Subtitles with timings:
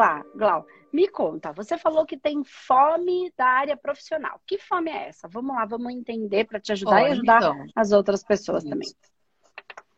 [0.00, 0.66] lá, Glau.
[0.92, 4.40] Me conta, você falou que tem fome da área profissional.
[4.44, 5.28] Que fome é essa?
[5.28, 8.70] Vamos lá, vamos entender para te ajudar Olha, e ajudar então, as outras pessoas isso.
[8.70, 8.88] também.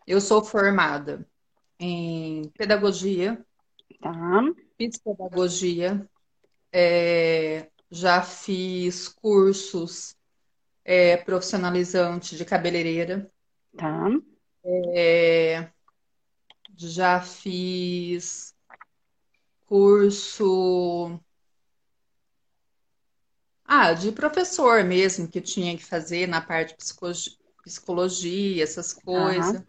[0.07, 1.27] Eu sou formada
[1.79, 3.43] em pedagogia,
[4.00, 4.43] tá.
[4.77, 6.07] psicopedagogia,
[6.71, 10.14] é, já fiz cursos
[10.84, 13.31] é, profissionalizantes de cabeleireira.
[13.76, 14.09] Tá.
[14.64, 15.71] É,
[16.76, 18.51] já fiz
[19.72, 21.18] curso
[23.64, 26.95] ah, de professor mesmo, que tinha que fazer na parte de
[27.64, 29.61] psicologia, essas coisas.
[29.61, 29.64] Uhum.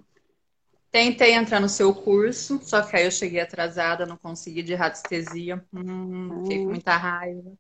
[0.91, 5.65] Tentei entrar no seu curso, só que aí eu cheguei atrasada, não consegui de radiestesia.
[5.71, 6.69] Hum, fiquei com hum.
[6.71, 7.53] muita raiva.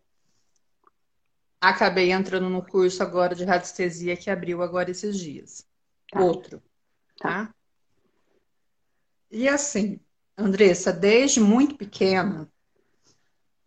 [1.61, 5.65] Acabei entrando no curso agora de radiestesia que abriu agora esses dias.
[6.11, 6.19] Tá.
[6.19, 6.61] Outro,
[7.17, 7.55] tá?
[9.31, 9.97] E assim,
[10.37, 12.49] Andressa, desde muito pequena,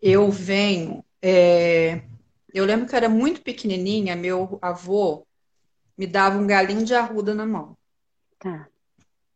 [0.01, 1.05] eu venho.
[1.23, 2.03] É...
[2.53, 5.27] Eu lembro que eu era muito pequenininha, meu avô
[5.97, 7.77] me dava um galinho de arruda na mão.
[8.39, 8.69] Tá.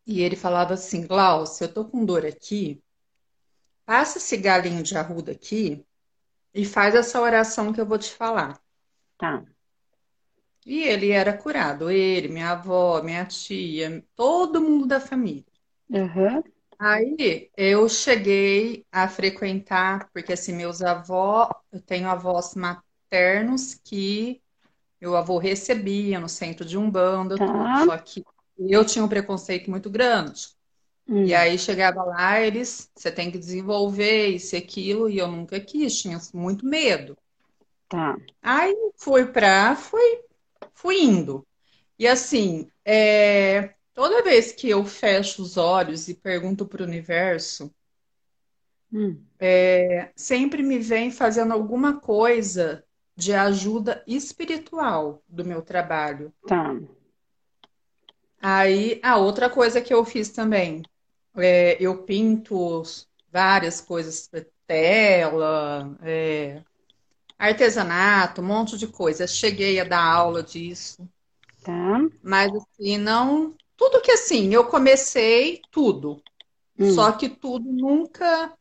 [0.06, 2.83] E ele falava assim: Glaucio, eu tô com dor aqui,
[3.84, 5.84] passa esse galinho de arruda aqui
[6.53, 8.61] e faz essa oração que eu vou te falar.
[9.17, 9.45] Tá.
[10.67, 15.45] E ele era curado, ele, minha avó, minha tia, todo mundo da família.
[15.89, 16.42] Uhum.
[16.81, 24.41] Aí eu cheguei a frequentar, porque assim, meus avós, eu tenho avós maternos que
[24.98, 27.47] meu avô recebia no centro de Umbanda, tá.
[27.47, 28.25] tudo, só que
[28.58, 30.48] eu tinha um preconceito muito grande.
[31.06, 31.27] Hum.
[31.27, 35.61] E aí chegava lá, eles, você tem que desenvolver isso e aquilo, e eu nunca
[35.61, 37.14] quis, tinha muito medo.
[37.89, 38.17] Tá.
[38.41, 40.23] Aí fui pra, fui,
[40.73, 41.47] fui indo.
[41.98, 47.72] E assim, é, Toda vez que eu fecho os olhos e pergunto para o universo,
[48.92, 49.20] hum.
[49.39, 52.84] é, sempre me vem fazendo alguma coisa
[53.17, 56.33] de ajuda espiritual do meu trabalho.
[56.46, 56.74] Tá.
[58.40, 60.83] Aí, a outra coisa que eu fiz também,
[61.36, 62.83] é, eu pinto
[63.30, 66.62] várias coisas para tela, é,
[67.39, 69.27] artesanato, um monte de coisa.
[69.27, 71.07] Cheguei a dar aula disso.
[71.62, 72.01] Tá.
[72.22, 76.23] Mas assim, não tudo que assim, eu comecei tudo.
[76.79, 76.91] Hum.
[76.91, 78.52] Só que tudo nunca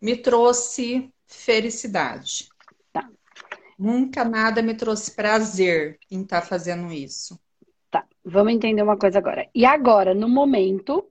[0.00, 2.48] me trouxe felicidade.
[2.92, 3.10] Tá.
[3.76, 7.40] Nunca nada me trouxe prazer em estar tá fazendo isso.
[7.90, 9.50] Tá, vamos entender uma coisa agora.
[9.52, 11.10] E agora, no momento,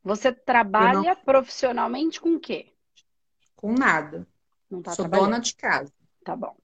[0.00, 1.24] você trabalha não...
[1.24, 2.68] profissionalmente com o quê?
[3.56, 4.24] Com nada.
[4.70, 5.92] Não tá Sou dona de casa.
[6.24, 6.54] Tá bom.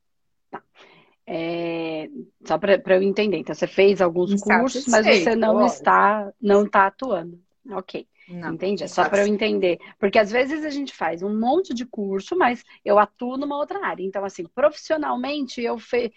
[1.34, 2.10] É,
[2.44, 3.38] só para eu entender.
[3.38, 7.40] Então, você fez alguns cursos, mas você não está, não está atuando.
[7.70, 8.06] Ok.
[8.28, 8.84] Não, Entendi.
[8.84, 9.78] É só para eu entender.
[9.98, 13.82] Porque às vezes a gente faz um monte de curso, mas eu atuo numa outra
[13.82, 14.04] área.
[14.04, 16.10] Então, assim, profissionalmente, eu fiz.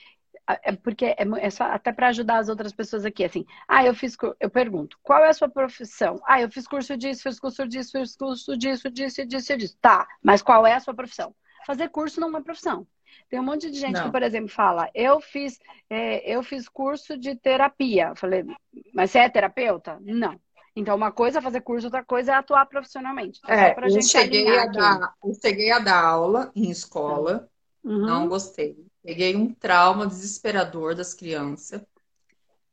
[0.47, 3.45] É porque é, é só até para ajudar as outras pessoas aqui, assim.
[3.69, 4.17] Ah, eu fiz.
[4.37, 6.19] Eu pergunto, qual é a sua profissão?
[6.25, 9.77] Ah, eu fiz curso disso, fiz curso disso, fiz curso disso, disso, disso, disso.
[9.79, 11.33] Tá, mas qual é a sua profissão?
[11.65, 12.85] Fazer curso não é profissão.
[13.29, 14.05] Tem um monte de gente não.
[14.05, 15.59] que, por exemplo, fala, eu fiz,
[15.89, 18.09] é, eu fiz curso de terapia.
[18.09, 18.45] Eu falei,
[18.93, 19.97] mas você é terapeuta?
[20.01, 20.39] Não.
[20.75, 23.39] Então, uma coisa é fazer curso, outra coisa é atuar profissionalmente.
[23.43, 27.49] Então, é, eu, cheguei a dar, eu cheguei a dar aula em escola,
[27.83, 28.05] uhum.
[28.05, 28.75] não gostei.
[29.01, 31.81] Peguei um trauma desesperador das crianças.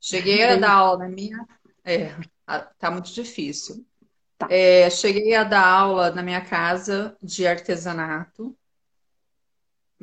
[0.01, 1.47] Cheguei a dar aula na minha.
[1.85, 2.13] É,
[2.77, 3.85] tá muito difícil.
[4.37, 4.47] Tá.
[4.49, 8.53] É, cheguei a dar aula na minha casa de artesanato.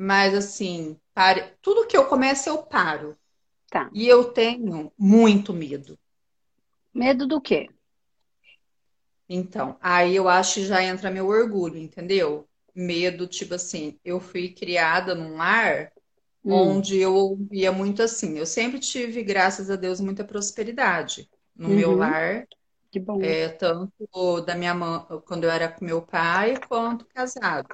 [0.03, 1.53] Mas assim, pare...
[1.61, 3.15] tudo que eu começo eu paro.
[3.69, 3.87] Tá.
[3.93, 5.95] E eu tenho muito medo.
[6.91, 7.69] Medo do quê?
[9.29, 12.49] Então, aí eu acho que já entra meu orgulho, entendeu?
[12.73, 15.91] Medo, tipo assim, eu fui criada num lar
[16.43, 16.51] hum.
[16.51, 18.39] onde eu ouvia muito assim.
[18.39, 21.75] Eu sempre tive, graças a Deus, muita prosperidade no uhum.
[21.75, 22.47] meu lar.
[22.89, 23.21] Que bom.
[23.21, 27.69] É, tanto da minha mãe, quando eu era com meu pai, quanto casado.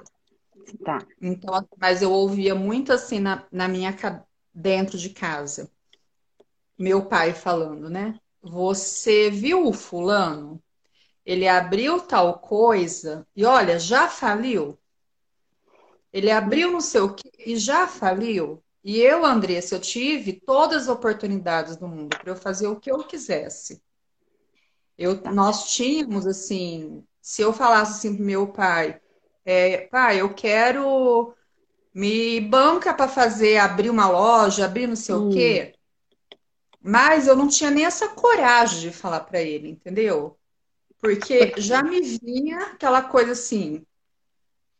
[0.84, 0.98] Tá.
[1.20, 3.94] Então, mas eu ouvia muito assim na, na minha
[4.52, 5.70] dentro de casa.
[6.78, 8.18] Meu pai falando, né?
[8.42, 10.62] Você viu o fulano?
[11.24, 14.78] Ele abriu tal coisa e olha, já faliu.
[16.12, 18.62] Ele abriu não sei o que e já faliu.
[18.82, 22.90] E eu, Andressa, eu tive todas as oportunidades do mundo para eu fazer o que
[22.90, 23.82] eu quisesse.
[24.96, 25.32] Eu, tá.
[25.32, 29.00] Nós tínhamos, assim, se eu falasse assim pro meu pai,
[29.50, 31.34] é, pai, eu quero
[31.94, 35.28] me banca para fazer, abrir uma loja, abrir não sei hum.
[35.28, 35.74] o quê.
[36.82, 40.38] Mas eu não tinha nem essa coragem de falar para ele, entendeu?
[41.00, 43.86] Porque já me vinha aquela coisa assim,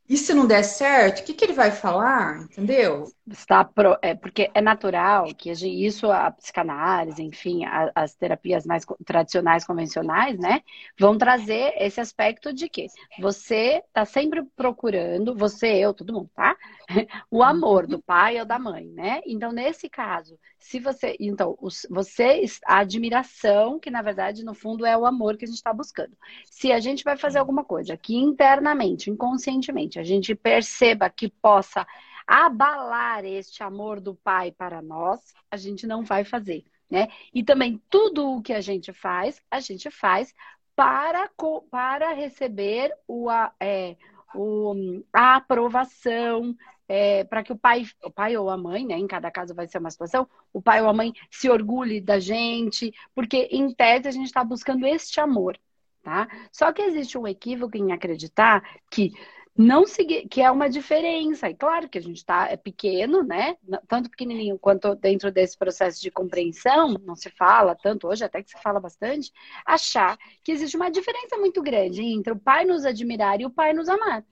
[0.09, 2.43] E se não der certo, o que, que ele vai falar?
[2.45, 3.05] Entendeu?
[3.31, 3.99] Está pro...
[4.01, 10.39] é porque é natural que isso a psicanálise, enfim, a, as terapias mais tradicionais, convencionais,
[10.39, 10.63] né,
[10.99, 12.87] vão trazer esse aspecto de que
[13.21, 16.57] você está sempre procurando, você, eu, todo mundo, tá?
[17.31, 19.21] O amor do pai ou da mãe, né?
[19.27, 24.87] Então, nesse caso, se você, então, os, você, a admiração, que na verdade, no fundo,
[24.87, 26.17] é o amor que a gente está buscando.
[26.47, 31.87] Se a gente vai fazer alguma coisa que internamente, inconscientemente, a gente perceba que possa
[32.27, 37.09] abalar este amor do pai para nós, a gente não vai fazer, né?
[37.33, 40.35] E também tudo o que a gente faz, a gente faz
[40.77, 41.31] para,
[41.71, 43.97] para receber o, é,
[44.35, 46.55] o, a aprovação,
[46.89, 49.69] é, para que o pai, o pai ou a mãe, né, em cada caso vai
[49.69, 54.09] ser uma situação, o pai ou a mãe se orgulhe da gente, porque em tese
[54.09, 55.59] a gente está buscando este amor,
[56.03, 56.27] tá?
[56.51, 59.13] Só que existe um equívoco em acreditar que
[59.59, 61.51] não seguir, que é uma diferença.
[61.51, 63.57] E claro que a gente está é pequeno, né?
[63.89, 68.51] Tanto pequenininho quanto dentro desse processo de compreensão, não se fala tanto hoje, até que
[68.51, 69.33] se fala bastante,
[69.67, 73.73] achar que existe uma diferença muito grande entre o pai nos admirar e o pai
[73.73, 74.25] nos amar.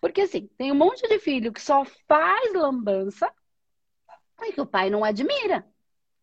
[0.00, 3.30] Porque assim, tem um monte de filho que só faz lambança
[4.42, 5.66] e que o pai não admira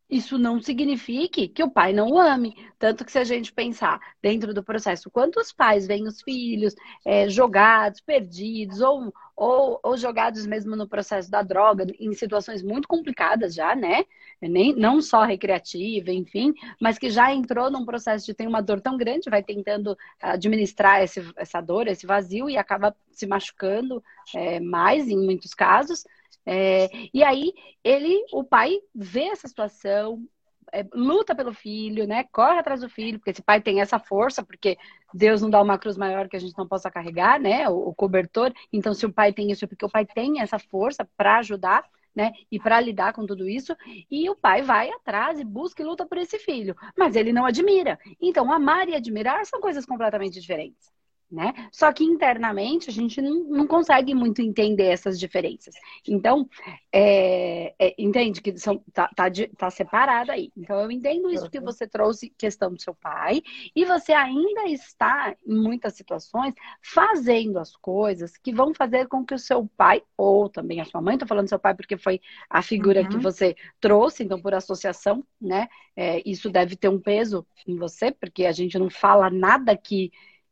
[0.09, 2.55] isso não signifique que o pai não o ame.
[2.79, 6.75] Tanto que se a gente pensar dentro do processo, quantos pais veem os filhos
[7.05, 12.87] é, jogados, perdidos, ou, ou, ou, jogados mesmo no processo da droga, em situações muito
[12.87, 14.05] complicadas já, né?
[14.41, 18.79] Nem, não só recreativa, enfim, mas que já entrou num processo de ter uma dor
[18.79, 24.01] tão grande, vai tentando administrar esse, essa dor, esse vazio, e acaba se machucando
[24.35, 26.05] é, mais em muitos casos.
[26.47, 27.53] É, e aí
[27.83, 30.25] ele, o pai, vê essa situação,
[30.73, 32.23] é, luta pelo filho, né?
[32.31, 34.77] Corre atrás do filho, porque esse pai tem essa força, porque
[35.13, 37.67] Deus não dá uma cruz maior que a gente não possa carregar, né?
[37.69, 38.53] O, o cobertor.
[38.71, 41.83] Então, se o pai tem isso, é porque o pai tem essa força para ajudar.
[42.15, 42.31] Né?
[42.51, 43.75] E para lidar com tudo isso,
[44.09, 47.45] e o pai vai atrás e busca e luta por esse filho, mas ele não
[47.45, 47.99] admira.
[48.19, 50.96] Então, amar e admirar são coisas completamente diferentes
[51.29, 51.53] né?
[51.71, 55.75] Só que internamente a gente não, não consegue muito entender essas diferenças.
[56.07, 56.49] Então,
[56.91, 59.25] é, é, entende que são, tá, tá,
[59.57, 60.51] tá separado aí.
[60.55, 63.41] Então, eu entendo isso que você trouxe, questão do seu pai,
[63.75, 69.33] e você ainda está, em muitas situações, fazendo as coisas que vão fazer com que
[69.33, 72.61] o seu pai, ou também a sua mãe, estou falando seu pai porque foi a
[72.61, 73.09] figura uhum.
[73.09, 75.67] que você trouxe, então, por associação, né?
[75.95, 80.11] É, isso deve ter um peso em você, porque a gente não fala nada que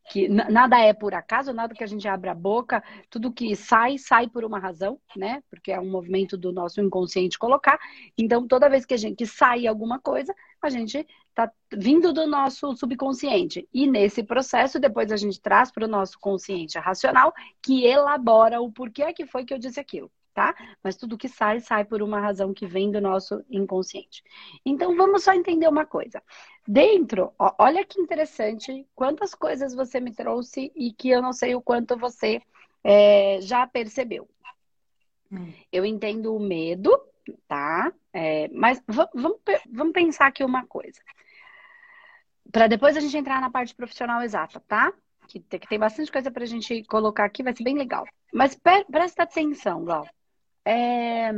[0.09, 3.97] que nada é por acaso, nada que a gente abre a boca, tudo que sai,
[3.97, 5.41] sai por uma razão, né?
[5.49, 7.79] Porque é um movimento do nosso inconsciente colocar.
[8.17, 12.27] Então, toda vez que a gente que sai alguma coisa, a gente tá vindo do
[12.27, 13.67] nosso subconsciente.
[13.73, 18.71] E nesse processo, depois a gente traz para o nosso consciente racional, que elabora o
[18.71, 20.53] porquê que foi que eu disse aquilo tá?
[20.83, 24.21] Mas tudo que sai, sai por uma razão que vem do nosso inconsciente.
[24.65, 26.21] Então, vamos só entender uma coisa.
[26.67, 31.55] Dentro, ó, olha que interessante quantas coisas você me trouxe e que eu não sei
[31.55, 32.41] o quanto você
[32.83, 34.27] é, já percebeu.
[35.31, 35.53] Hum.
[35.71, 36.91] Eu entendo o medo,
[37.47, 37.91] tá?
[38.11, 39.39] É, mas vamos,
[39.71, 40.99] vamos pensar aqui uma coisa.
[42.51, 44.93] Para depois a gente entrar na parte profissional exata, tá?
[45.27, 48.05] Que, que tem bastante coisa para a gente colocar aqui, vai ser bem legal.
[48.33, 48.59] Mas
[48.91, 50.05] presta atenção, Gal.
[50.65, 51.31] É...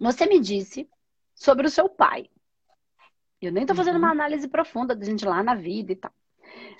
[0.00, 0.88] Você me disse
[1.34, 2.28] sobre o seu pai.
[3.40, 4.00] Eu nem tô fazendo uhum.
[4.00, 6.12] uma análise profunda da gente lá na vida e tal.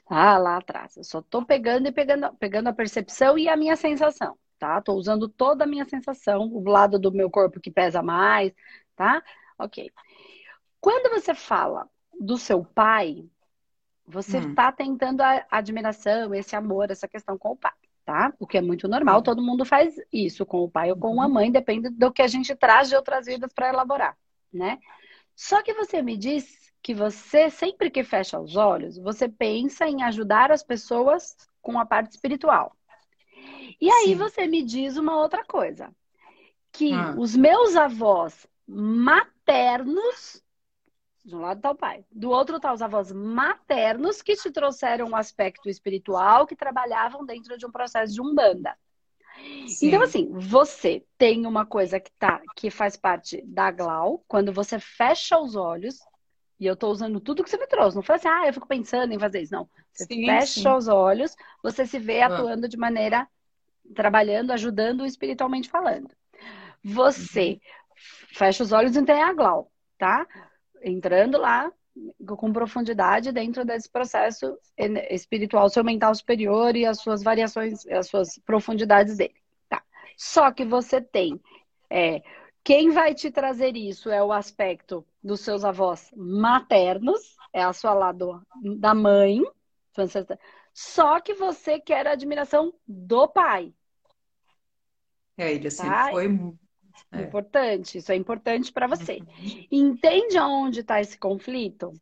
[0.06, 0.96] Ah, lá atrás.
[0.96, 4.80] Eu só tô pegando e pegando, pegando a percepção e a minha sensação, tá?
[4.80, 8.52] Tô usando toda a minha sensação, o lado do meu corpo que pesa mais,
[8.96, 9.22] tá?
[9.58, 9.90] Ok.
[10.80, 13.28] Quando você fala do seu pai,
[14.06, 14.72] você está hum.
[14.72, 17.72] tentando a admiração, esse amor, essa questão com o pai
[18.04, 18.32] tá?
[18.38, 21.26] O que é muito normal, todo mundo faz isso com o pai ou com a
[21.26, 21.32] uhum.
[21.32, 24.16] mãe, depende do que a gente traz de outras vidas para elaborar,
[24.52, 24.78] né?
[25.34, 30.02] Só que você me diz que você, sempre que fecha os olhos, você pensa em
[30.02, 32.76] ajudar as pessoas com a parte espiritual.
[33.80, 34.16] E aí Sim.
[34.16, 35.90] você me diz uma outra coisa,
[36.70, 37.14] que ah.
[37.16, 40.43] os meus avós maternos
[41.24, 42.04] de um lado está o pai.
[42.12, 47.56] Do outro está os avós maternos que te trouxeram um aspecto espiritual, que trabalhavam dentro
[47.56, 48.76] de um processo de umbanda.
[49.66, 49.88] Sim.
[49.88, 54.78] Então, assim, você tem uma coisa que tá, que faz parte da Glau, quando você
[54.78, 55.98] fecha os olhos,
[56.60, 57.96] e eu estou usando tudo que você me trouxe.
[57.96, 59.52] Não foi assim, ah, eu fico pensando em fazer isso.
[59.52, 59.68] Não.
[59.92, 60.68] Você sim, fecha sim.
[60.68, 62.26] os olhos, você se vê ah.
[62.26, 63.26] atuando de maneira,
[63.94, 66.10] trabalhando, ajudando espiritualmente falando.
[66.84, 67.58] Você uhum.
[68.34, 70.26] fecha os olhos e tem a Glau, tá?
[70.84, 71.72] Entrando lá
[72.26, 74.58] com profundidade dentro desse processo
[75.10, 79.34] espiritual, seu mental superior e as suas variações, as suas profundidades dele.
[79.68, 79.82] Tá.
[80.16, 81.40] Só que você tem.
[81.88, 82.22] É,
[82.62, 87.94] quem vai te trazer isso é o aspecto dos seus avós maternos, é a sua
[87.94, 88.42] lado
[88.78, 89.40] da mãe,
[90.72, 93.72] só que você quer a admiração do pai.
[95.36, 96.10] É, ele sempre tá?
[96.10, 96.28] foi
[97.12, 97.22] é.
[97.22, 99.20] Importante, isso é importante para você.
[99.70, 101.92] Entende aonde está esse conflito?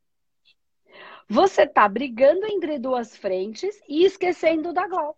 [1.28, 5.16] Você está brigando entre duas frentes e esquecendo da Glau.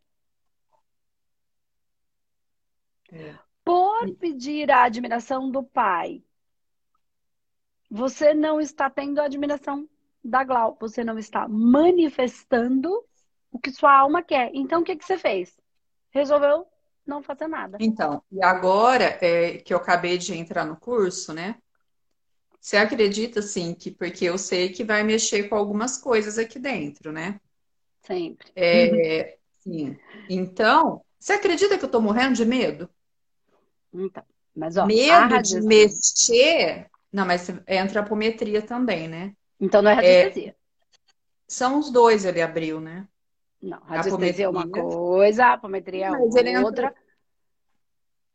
[3.12, 3.38] É.
[3.64, 6.22] Por pedir a admiração do pai,
[7.90, 9.88] você não está tendo a admiração
[10.22, 10.76] da Glau.
[10.80, 12.90] Você não está manifestando
[13.50, 14.50] o que sua alma quer.
[14.54, 15.58] Então, o que, que você fez?
[16.10, 16.66] Resolveu
[17.06, 17.78] não fazer nada.
[17.80, 21.56] Então, e agora é, que eu acabei de entrar no curso, né?
[22.60, 27.12] Você acredita, assim, que porque eu sei que vai mexer com algumas coisas aqui dentro,
[27.12, 27.38] né?
[28.02, 28.50] Sempre.
[28.56, 29.96] É, sim.
[30.30, 32.88] Então, você acredita que eu tô morrendo de medo?
[33.92, 34.22] Então,
[34.54, 36.88] mas ó, medo de mexer.
[37.12, 39.34] Não, mas entra a apometria também, né?
[39.60, 40.50] Então não é radiestesia.
[40.50, 40.54] É...
[41.46, 43.06] São os dois, ele abriu, né?
[43.64, 46.94] Não, radiestesia é uma coisa, apometria é outra.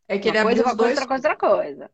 [0.07, 0.89] É que uma ele abriu os dois.
[0.89, 1.91] Outra coisa, outra coisa.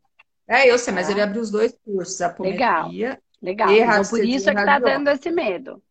[0.48, 3.20] É, eu sei, mas ele abriu os dois cursos, apometria.
[3.42, 3.72] Legal, legal.
[3.72, 5.84] Então, por isso é que tá dando esse medo.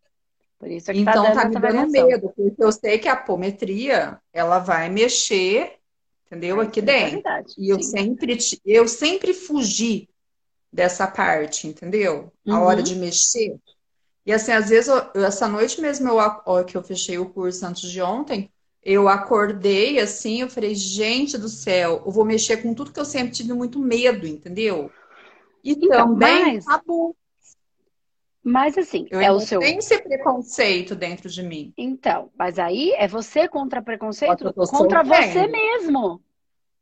[0.59, 2.99] Por isso é que tá então, tá, dando tá me dando medo, porque eu sei
[2.99, 5.75] que a apometria, ela vai mexer,
[6.27, 6.63] entendeu?
[6.63, 7.29] Aqui é dentro.
[7.29, 10.09] É e eu sempre, eu sempre fugi
[10.73, 12.33] dessa parte, entendeu?
[12.49, 12.85] A hora uhum.
[12.85, 13.59] de mexer.
[14.27, 17.65] E assim, às vezes, eu, essa noite mesmo eu, ó, que eu fechei o curso
[17.67, 18.51] antes de ontem,
[18.83, 23.05] eu acordei assim, eu falei, gente do céu, eu vou mexer com tudo que eu
[23.05, 24.91] sempre tive muito medo, entendeu?
[25.63, 26.65] E então, também mas.
[28.47, 29.59] Mas assim, eu é o seu.
[29.59, 31.73] Tem esse preconceito dentro de mim.
[31.79, 35.09] Então, mas aí é você contra preconceito contra sofrendo.
[35.09, 36.23] você mesmo.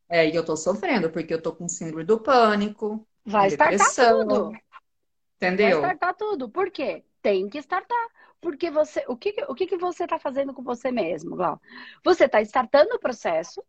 [0.09, 3.07] É, e eu tô sofrendo, porque eu tô com síndrome do pânico.
[3.25, 4.53] Vai estartar tudo.
[5.37, 5.81] Entendeu?
[5.81, 6.49] Vai estartar tudo.
[6.49, 7.05] Por quê?
[7.23, 8.09] Tem que startar.
[8.41, 11.61] Porque você, o que, o que, que você está fazendo com você mesmo, Glau?
[12.05, 13.63] Você está startando o processo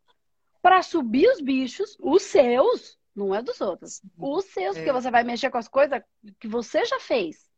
[0.60, 4.80] para subir os bichos, os seus, não é dos outros, os seus, é.
[4.80, 6.02] porque você vai mexer com as coisas
[6.40, 7.48] que você já fez.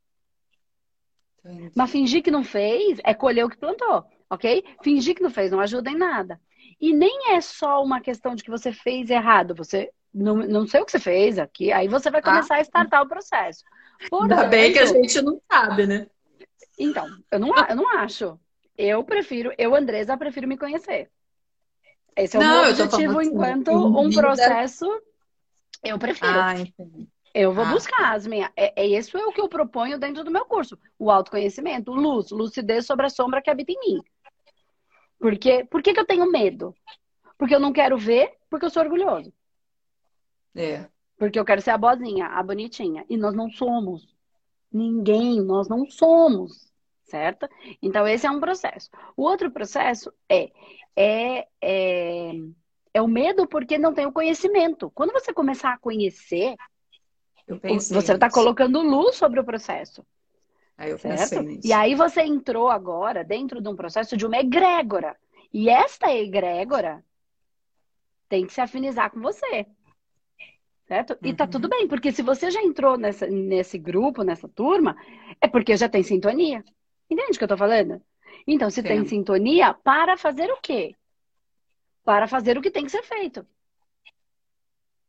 [1.38, 1.73] Entendi.
[1.75, 4.65] Mas fingir que não fez é colher o que plantou, ok?
[4.83, 6.38] Fingir que não fez não ajuda em nada.
[6.79, 10.81] E nem é só uma questão de que você fez errado, você não, não sei
[10.81, 12.59] o que você fez aqui, aí você vai começar ah.
[12.59, 13.65] a startar o processo.
[14.12, 16.07] Ainda bem que a gente não sabe, né?
[16.79, 18.38] Então, eu não, eu não acho.
[18.76, 21.11] Eu prefiro, eu, Andresa, prefiro me conhecer.
[22.15, 24.87] Esse é o não, meu objetivo assim, enquanto um processo.
[25.83, 26.33] Eu prefiro.
[26.33, 26.55] Ah,
[27.35, 27.71] eu vou ah.
[27.71, 28.50] buscar as minhas.
[28.57, 30.79] É, é, isso é o que eu proponho dentro do meu curso.
[30.99, 34.03] O autoconhecimento, luz, lucidez sobre a sombra que habita em mim.
[35.19, 36.75] Porque, por que, que eu tenho medo?
[37.38, 39.33] Porque eu não quero ver, porque eu sou orgulhoso.
[40.55, 40.87] É.
[41.17, 43.05] Porque eu quero ser a boazinha, a bonitinha.
[43.09, 44.15] E nós não somos.
[44.71, 46.71] Ninguém, nós não somos.
[47.05, 47.49] Certo?
[47.81, 48.91] Então, esse é um processo.
[49.17, 50.51] O outro processo é,
[50.97, 52.33] é, é,
[52.93, 54.91] é o medo porque não tem o conhecimento.
[54.91, 56.57] Quando você começar a conhecer,
[57.69, 60.05] você está colocando luz sobre o processo.
[60.77, 61.47] Aí eu certo?
[61.65, 65.17] E aí você entrou agora dentro de um processo de uma egrégora.
[65.53, 67.05] E esta egrégora
[68.29, 69.67] tem que se afinizar com você.
[70.87, 71.19] Certo?
[71.21, 71.50] E tá uhum.
[71.50, 74.97] tudo bem, porque se você já entrou nessa, nesse grupo, nessa turma,
[75.40, 76.64] é porque já tem sintonia.
[77.11, 78.00] Entende o que eu tô falando?
[78.47, 80.95] Então, se tem sintonia, para fazer o quê?
[82.05, 83.45] Para fazer o que tem que ser feito.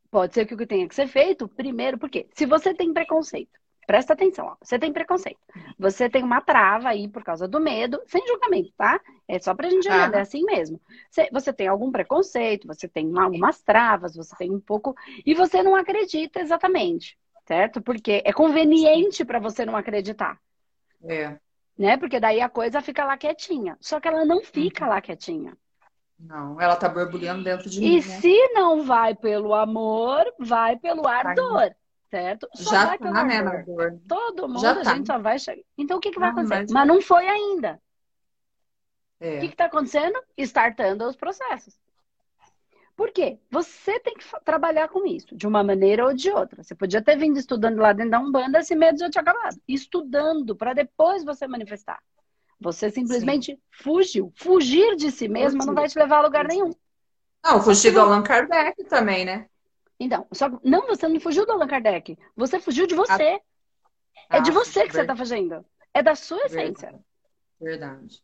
[0.10, 3.60] Pode ser que o que tenha que ser feito, primeiro, porque se você tem preconceito,
[3.88, 4.56] Presta atenção, ó.
[4.62, 5.39] você tem preconceito.
[5.79, 9.00] Você tem uma trava aí por causa do medo, sem julgamento, tá?
[9.25, 10.20] É só pra gente entender, ah.
[10.20, 10.82] é assim mesmo.
[11.10, 14.94] Você, você tem algum preconceito, você tem algumas travas, você tem um pouco.
[15.25, 17.82] E você não acredita exatamente, certo?
[17.82, 20.38] Porque é conveniente para você não acreditar.
[21.06, 21.38] É.
[21.77, 21.96] Né?
[21.96, 23.77] Porque daí a coisa fica lá quietinha.
[23.79, 24.89] Só que ela não fica uhum.
[24.89, 25.58] lá quietinha.
[26.20, 27.88] Não, ela tá borbulhando dentro de e mim.
[27.88, 28.01] E né?
[28.01, 31.74] se não vai pelo amor, vai pelo ardor
[32.10, 32.48] certo?
[32.54, 33.66] Só já vai tá, né.
[34.08, 34.96] Todo mundo, já a tá.
[34.96, 35.62] gente só vai chegar.
[35.78, 36.62] Então, o que, que vai acontecer?
[36.62, 36.72] Mas...
[36.72, 36.88] mas...
[36.88, 37.82] não foi ainda.
[39.20, 39.38] É.
[39.38, 40.20] O que está acontecendo?
[40.38, 41.80] Startando os processos.
[42.96, 43.38] Por quê?
[43.52, 46.64] Você tem que trabalhar com isso, de uma maneira ou de outra.
[46.64, 49.56] Você podia ter vindo estudando lá dentro da Umbanda, esse medo já tinha acabado.
[49.68, 52.02] Estudando, para depois você manifestar.
[52.60, 53.62] Você simplesmente Sim.
[53.70, 54.34] fugiu.
[54.36, 56.72] Fugir de si mesmo não vai te levar a lugar nenhum.
[57.44, 59.48] Não, fugir do Allan Kardec também, né?
[60.00, 62.18] Então, só não, você não fugiu do Allan Kardec.
[62.36, 63.39] Você fugiu de você.
[64.30, 65.66] É de você que você está fazendo.
[65.94, 66.94] É da sua essência.
[67.60, 68.22] Verdade.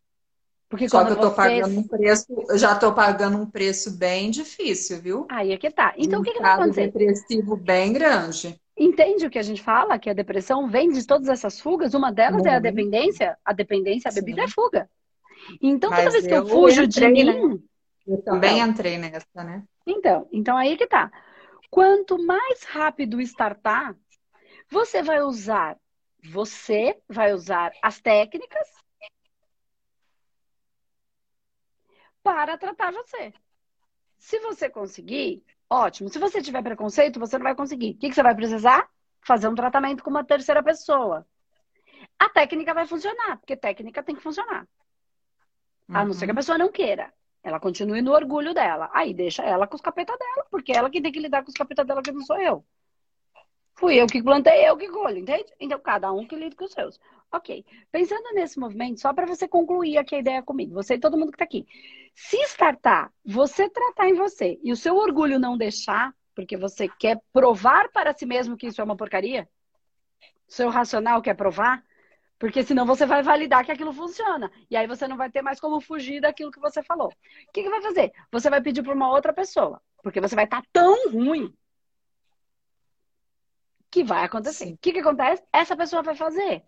[0.70, 4.32] Porque Só que eu tô pagando um preço, eu já tô pagando um preço bem
[4.32, 5.28] difícil, viu?
[5.30, 5.94] Aí é que tá.
[5.98, 6.88] Então um o que, que vai acontecer?
[6.88, 8.60] depressivo bem grande.
[8.76, 10.00] Entende o que a gente fala?
[10.00, 11.94] Que a depressão vem de todas essas fugas.
[11.94, 13.38] Uma delas é a dependência.
[13.46, 14.48] A dependência, a bebida Sim.
[14.48, 14.90] é fuga.
[15.62, 17.26] Então, toda Mas vez que eu, eu fujo entrei, de mim.
[17.26, 17.60] Né?
[18.08, 19.64] Eu também então, entrei nessa, né?
[19.86, 21.12] Então, então aí que tá.
[21.74, 23.98] Quanto mais rápido startar,
[24.70, 25.76] você vai usar,
[26.24, 28.70] você vai usar as técnicas
[32.22, 33.34] para tratar você.
[34.20, 36.10] Se você conseguir, ótimo.
[36.10, 37.94] Se você tiver preconceito, você não vai conseguir.
[37.94, 38.88] O que, que você vai precisar?
[39.26, 41.26] Fazer um tratamento com uma terceira pessoa.
[42.20, 44.68] A técnica vai funcionar, porque técnica tem que funcionar.
[45.90, 45.98] Uhum.
[45.98, 46.36] A não ser que a uhum.
[46.36, 47.12] pessoa não queira.
[47.44, 48.90] Ela continue no orgulho dela.
[48.94, 51.56] Aí deixa ela com os capetas dela, porque ela que tem que lidar com os
[51.56, 52.64] capetas dela, que não sou eu.
[53.76, 55.52] Fui eu que plantei, eu que colho, entende?
[55.60, 57.00] Então, cada um que lida com os seus.
[57.32, 57.66] Ok.
[57.92, 61.32] Pensando nesse movimento, só para você concluir aqui a ideia comigo, você e todo mundo
[61.32, 61.66] que está aqui.
[62.16, 67.20] Se startar, você tratar em você e o seu orgulho não deixar, porque você quer
[67.34, 69.50] provar para si mesmo que isso é uma porcaria,
[70.48, 71.84] seu racional quer provar,
[72.44, 74.52] porque senão você vai validar que aquilo funciona.
[74.70, 77.08] E aí você não vai ter mais como fugir daquilo que você falou.
[77.08, 78.12] O que, que vai fazer?
[78.34, 81.56] Você vai pedir para uma outra pessoa, porque você vai estar tá tão ruim
[83.90, 84.74] que vai acontecer.
[84.74, 85.42] O que, que acontece?
[85.54, 86.66] Essa pessoa vai fazer.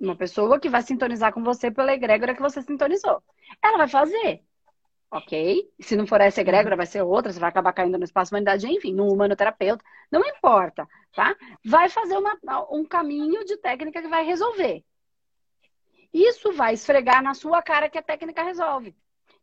[0.00, 3.22] Uma pessoa que vai sintonizar com você pela egrégora que você sintonizou.
[3.62, 4.42] Ela vai fazer.
[5.10, 5.70] Ok?
[5.78, 8.66] Se não for essa egrégora, vai ser outra, você vai acabar caindo no espaço humanidade,
[8.66, 9.84] enfim, no humanoterapeuta.
[10.10, 11.36] Não importa, tá?
[11.62, 12.34] Vai fazer uma,
[12.70, 14.82] um caminho de técnica que vai resolver.
[16.12, 18.94] Isso vai esfregar na sua cara que a técnica resolve.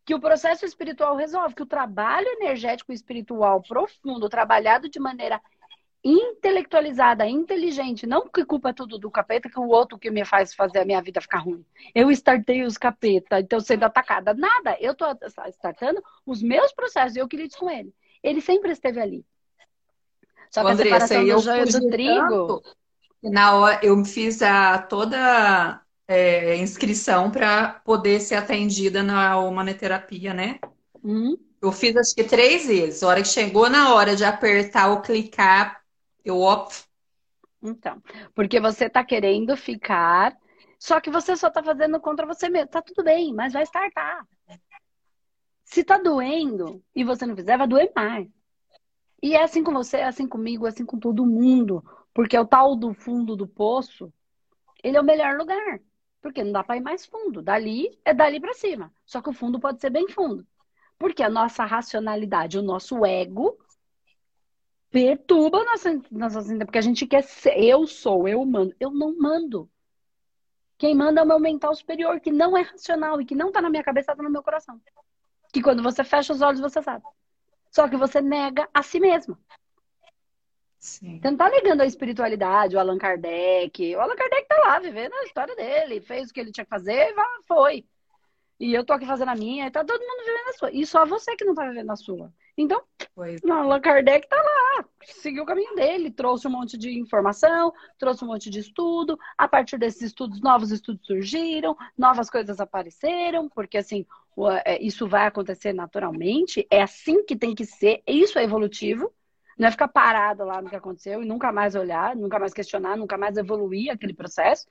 [0.06, 5.42] Que o processo espiritual resolve, que o trabalho energético espiritual profundo, trabalhado de maneira
[6.04, 10.80] intelectualizada, inteligente, não que culpa tudo do capeta, que o outro que me faz fazer
[10.80, 11.66] a minha vida ficar ruim.
[11.94, 14.34] Eu startei os capeta, então sendo atacada.
[14.34, 15.06] Nada, eu tô
[15.50, 17.94] startando os meus processos, eu que lido com ele.
[18.24, 19.26] Ele sempre esteve ali.
[20.50, 22.64] Só que Andressa, a separação do joio do trigo...
[23.22, 30.60] Na hora, eu fiz a toda é, inscrição para poder ser atendida na humanoterapia, né?
[31.04, 31.38] Uhum.
[31.62, 33.04] Eu fiz acho que três vezes.
[33.04, 35.80] A hora que chegou na hora de apertar ou clicar
[36.26, 36.88] eu opto.
[37.62, 38.02] Então,
[38.34, 40.36] porque você está querendo ficar,
[40.80, 42.70] só que você só está fazendo contra você mesmo.
[42.70, 44.26] Tá tudo bem, mas vai startar.
[45.64, 48.28] Se tá doendo e você não fizer, vai doer mais.
[49.22, 51.84] E é assim com você, é assim comigo, é assim com todo mundo.
[52.14, 54.12] Porque é o tal do fundo do poço,
[54.84, 55.80] ele é o melhor lugar.
[56.22, 57.42] Porque não dá para ir mais fundo.
[57.42, 58.94] Dali é dali para cima.
[59.06, 60.46] Só que o fundo pode ser bem fundo.
[60.98, 63.58] Porque a nossa racionalidade, o nosso ego,
[64.92, 68.76] perturba a nossa, nossa porque a gente quer ser, eu sou, eu mando.
[68.80, 69.70] Eu não mando.
[70.78, 73.62] Quem manda é o meu mental superior, que não é racional e que não tá
[73.62, 74.80] na minha cabeça, tá no meu coração.
[75.52, 77.04] Que quando você fecha os olhos, você sabe.
[77.72, 79.38] Só que você nega a si mesma.
[80.80, 81.20] Sim.
[81.20, 83.96] Você não tá negando a espiritualidade, o Allan Kardec.
[83.96, 86.70] O Allan Kardec tá lá vivendo a história dele, fez o que ele tinha que
[86.70, 87.86] fazer e foi.
[88.60, 90.72] E eu tô aqui fazendo a minha, e tá todo mundo vivendo a sua.
[90.72, 92.32] E só você que não tá vivendo a sua.
[92.58, 92.82] Então,
[93.16, 93.42] pois.
[93.42, 98.26] não, Allan Kardec tá lá, seguiu o caminho dele, trouxe um monte de informação, trouxe
[98.26, 99.18] um monte de estudo.
[99.38, 104.06] A partir desses estudos, novos estudos surgiram, novas coisas apareceram, porque assim,
[104.66, 109.14] é, isso vai acontecer naturalmente, é assim que tem que ser, isso é evolutivo.
[109.60, 112.98] Não é ficar parado lá no que aconteceu e nunca mais olhar, nunca mais questionar,
[112.98, 114.66] nunca mais evoluir aquele processo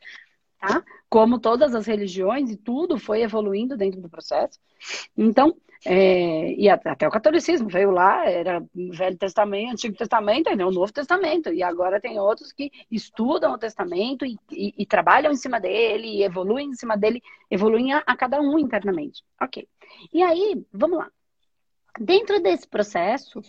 [0.58, 0.82] tá?
[1.08, 4.58] Como todas as religiões e tudo foi evoluindo dentro do processo.
[5.16, 10.72] Então, é, e até o catolicismo veio lá, era Velho Testamento, Antigo Testamento, ainda o
[10.72, 15.36] Novo Testamento, e agora tem outros que estudam o Testamento e, e, e trabalham em
[15.36, 19.22] cima dele, e evoluem em cima dele, evoluem a, a cada um internamente.
[19.40, 19.66] Ok.
[20.12, 21.10] E aí, vamos lá.
[21.98, 23.40] Dentro desse processo,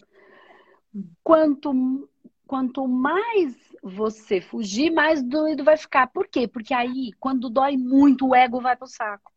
[1.24, 2.10] quanto,
[2.48, 6.08] quanto mais você fugir, mais doido vai ficar.
[6.08, 6.48] Por quê?
[6.48, 9.32] Porque aí, quando dói muito, o ego vai pro saco.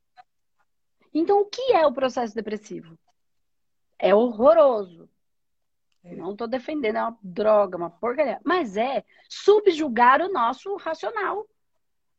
[1.15, 2.99] Então, o que é o processo depressivo?
[3.99, 5.09] É horroroso.
[6.03, 6.17] É.
[6.17, 8.41] Não estou defendendo, é uma droga, uma porcaria.
[8.45, 11.47] Mas é subjugar o nosso racional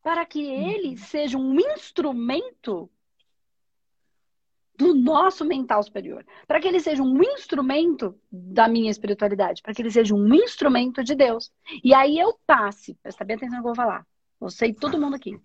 [0.02, 0.96] para que ele uhum.
[0.96, 2.90] seja um instrumento
[4.84, 9.80] do nosso mental superior, para que ele seja um instrumento da minha espiritualidade, para que
[9.80, 11.50] ele seja um instrumento de Deus.
[11.82, 14.06] E aí eu passe, presta bem atenção no que eu vou falar,
[14.38, 15.40] você e todo mundo aqui,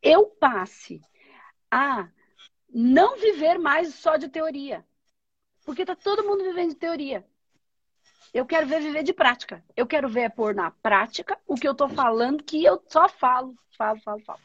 [0.00, 1.00] eu passe
[1.68, 2.08] a
[2.72, 4.84] não viver mais só de teoria,
[5.64, 7.24] porque tá todo mundo vivendo de teoria.
[8.32, 9.64] Eu quero ver viver de prática.
[9.76, 13.54] Eu quero ver pôr na prática o que eu tô falando, que eu só falo,
[13.76, 14.40] falo, falo, falo.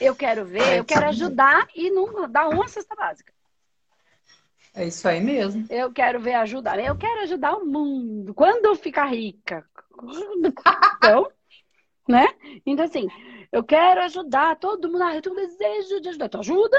[0.00, 3.35] Eu quero ver, eu quero ajudar e não dar uma cesta básica.
[4.76, 5.66] É isso aí mesmo.
[5.70, 6.78] Eu quero ver ajudar.
[6.78, 8.34] Eu quero ajudar o mundo.
[8.34, 9.66] Quando eu ficar rica.
[10.98, 11.32] Então,
[12.06, 12.26] né?
[12.66, 13.08] Então, assim,
[13.50, 15.02] eu quero ajudar todo mundo.
[15.02, 16.28] Ah, eu tenho um desejo de ajudar.
[16.28, 16.76] Tu ajuda?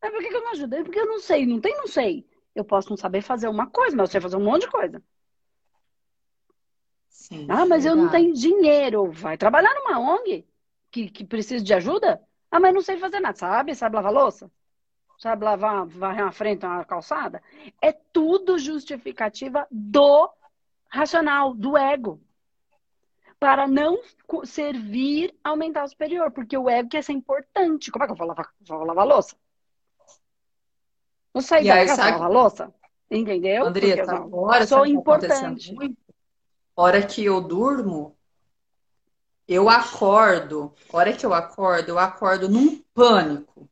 [0.00, 0.76] Mas por que, eu não ajudo?
[0.84, 1.44] Porque eu não sei.
[1.44, 2.26] Não tem, não sei.
[2.54, 5.02] Eu posso não saber fazer uma coisa, mas eu sei fazer um monte de coisa.
[7.10, 9.10] Sim, ah, mas eu não tenho dinheiro.
[9.10, 10.46] Vai trabalhar numa ONG
[10.90, 12.18] que, que precisa de ajuda?
[12.50, 13.36] Ah, mas não sei fazer nada.
[13.36, 13.74] Sabe?
[13.74, 14.50] Sabe lavar louça?
[15.18, 17.42] Sabe, lavar, varrer uma frente, uma calçada,
[17.80, 20.30] é tudo justificativa do
[20.88, 22.20] racional, do ego.
[23.38, 24.00] Para não
[24.44, 27.90] servir aumentar o superior, porque o ego quer ser importante.
[27.90, 29.36] Como é que eu vou lavar, vou lavar louça?
[31.34, 32.74] Não sei da casa lavar louça.
[33.10, 33.66] Entendeu?
[33.66, 35.76] Andria, tá agora sou importante.
[36.74, 38.16] Hora que eu durmo,
[39.46, 40.72] eu acordo.
[40.92, 43.68] Hora que eu acordo, eu acordo num pânico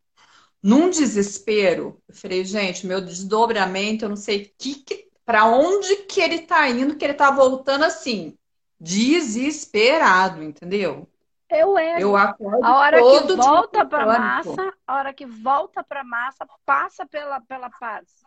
[0.63, 6.21] num desespero, eu falei, gente, meu desdobramento, eu não sei que, que para onde que
[6.21, 8.37] ele tá indo, que ele tá voltando assim,
[8.79, 11.09] desesperado, entendeu?
[11.51, 12.03] Eu é.
[12.03, 17.07] Eu acordo a hora que volta para massa, a hora que volta para massa, passa
[17.07, 18.23] pela pela paz.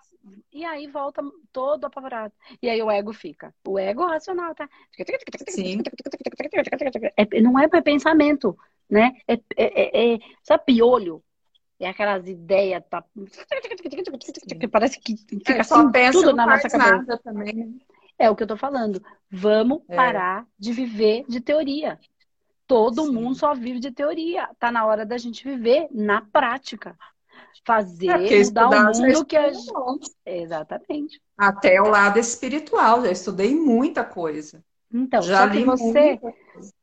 [0.52, 1.22] E aí volta
[1.52, 2.34] todo apavorado.
[2.62, 3.54] E aí o ego fica.
[3.68, 4.68] O ego racional, tá?
[5.50, 5.82] Sim.
[7.18, 8.58] É, não é para pensamento,
[8.90, 9.12] né?
[9.28, 11.24] É, é, é, é, sabe, piolho.
[11.80, 13.04] É aquelas ideias, tá...
[14.72, 17.18] parece que fica é, só assim, tudo na nossa cabeça.
[17.24, 17.80] Também.
[18.18, 19.04] É o que eu tô falando.
[19.30, 19.96] Vamos é.
[19.96, 22.00] parar de viver de teoria.
[22.66, 23.12] Todo Sim.
[23.12, 24.50] mundo só vive de teoria.
[24.58, 26.98] Tá na hora da gente viver na prática.
[27.66, 29.72] Fazer, é mudar o mundo que a gente...
[30.26, 31.22] Exatamente.
[31.38, 33.04] Até o lado espiritual.
[33.04, 34.64] Já estudei muita coisa.
[34.94, 36.20] Então, já só que você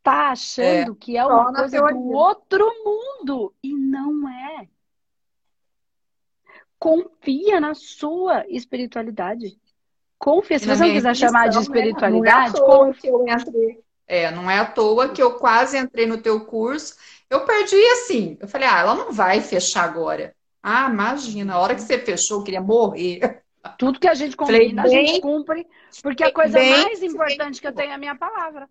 [0.02, 0.96] tá achando é.
[1.00, 3.54] que é uma coisa do outro mundo.
[3.62, 4.68] E não é
[6.82, 9.56] confia na sua espiritualidade.
[10.18, 10.58] Confia.
[10.58, 13.80] Se você não quiser chamar de espiritualidade, não é, eu entrei.
[14.04, 16.96] É, não é à toa que eu quase entrei no teu curso.
[17.30, 18.36] Eu perdi assim.
[18.40, 20.34] Eu falei, ah, ela não vai fechar agora.
[20.60, 23.44] Ah, imagina, a hora que você fechou, eu queria morrer.
[23.78, 25.64] Tudo que a gente combina, bem, a gente cumpre,
[26.02, 28.68] porque a coisa bem, mais importante que eu tenho é a minha palavra.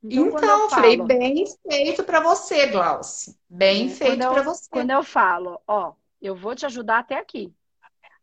[0.00, 3.36] Então, então eu falei, bem feito para você, Glauce.
[3.48, 4.68] Bem feito para você.
[4.70, 5.92] Quando eu falo, ó,
[6.26, 7.52] eu vou te ajudar até aqui.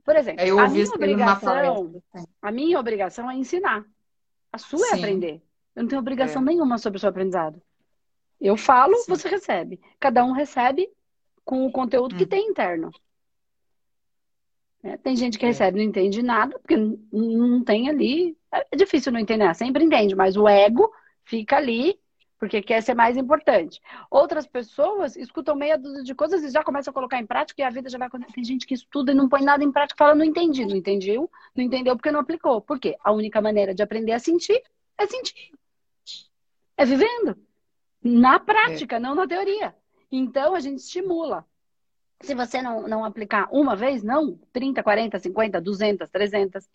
[0.04, 2.02] Por exemplo, a minha obrigação,
[2.42, 3.86] a minha obrigação é ensinar.
[4.52, 4.96] A sua é Sim.
[4.96, 5.42] é aprender.
[5.76, 6.46] Eu não tenho obrigação é.
[6.46, 7.62] nenhuma sobre o seu aprendizado.
[8.40, 9.12] Eu falo, Sim.
[9.12, 9.80] você recebe.
[10.00, 10.90] Cada um recebe
[11.46, 12.18] com o conteúdo hum.
[12.18, 12.92] que tem interno.
[14.84, 15.48] É, tem gente que é.
[15.48, 18.38] recebe e não entende nada, porque não, não tem ali.
[18.52, 20.92] É difícil não entender, sempre entende, mas o ego
[21.24, 21.98] fica ali
[22.44, 23.80] porque quer ser mais importante.
[24.12, 27.64] Outras pessoas escutam meia dúzia de coisas e já começam a colocar em prática e
[27.64, 30.06] a vida já vai Tem gente que estuda e não põe nada em prática e
[30.06, 32.60] fala, não entendi, não entendiu, não entendeu porque não aplicou.
[32.60, 32.98] Por quê?
[33.02, 34.62] A única maneira de aprender a sentir
[34.98, 35.54] é sentir.
[36.76, 37.38] É vivendo.
[38.04, 39.00] Na prática, é.
[39.00, 39.74] não na teoria.
[40.12, 41.46] Então, a gente estimula.
[42.20, 44.38] Se você não, não aplicar uma vez, não.
[44.52, 46.70] 30, 40, 50, 200, 300.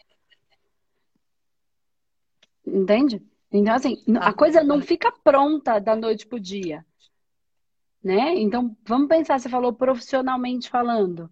[2.66, 3.22] Entende?
[3.50, 6.84] Então, assim, a coisa não fica pronta da noite pro dia.
[8.02, 8.34] Né?
[8.38, 11.30] Então, vamos pensar, você falou profissionalmente falando,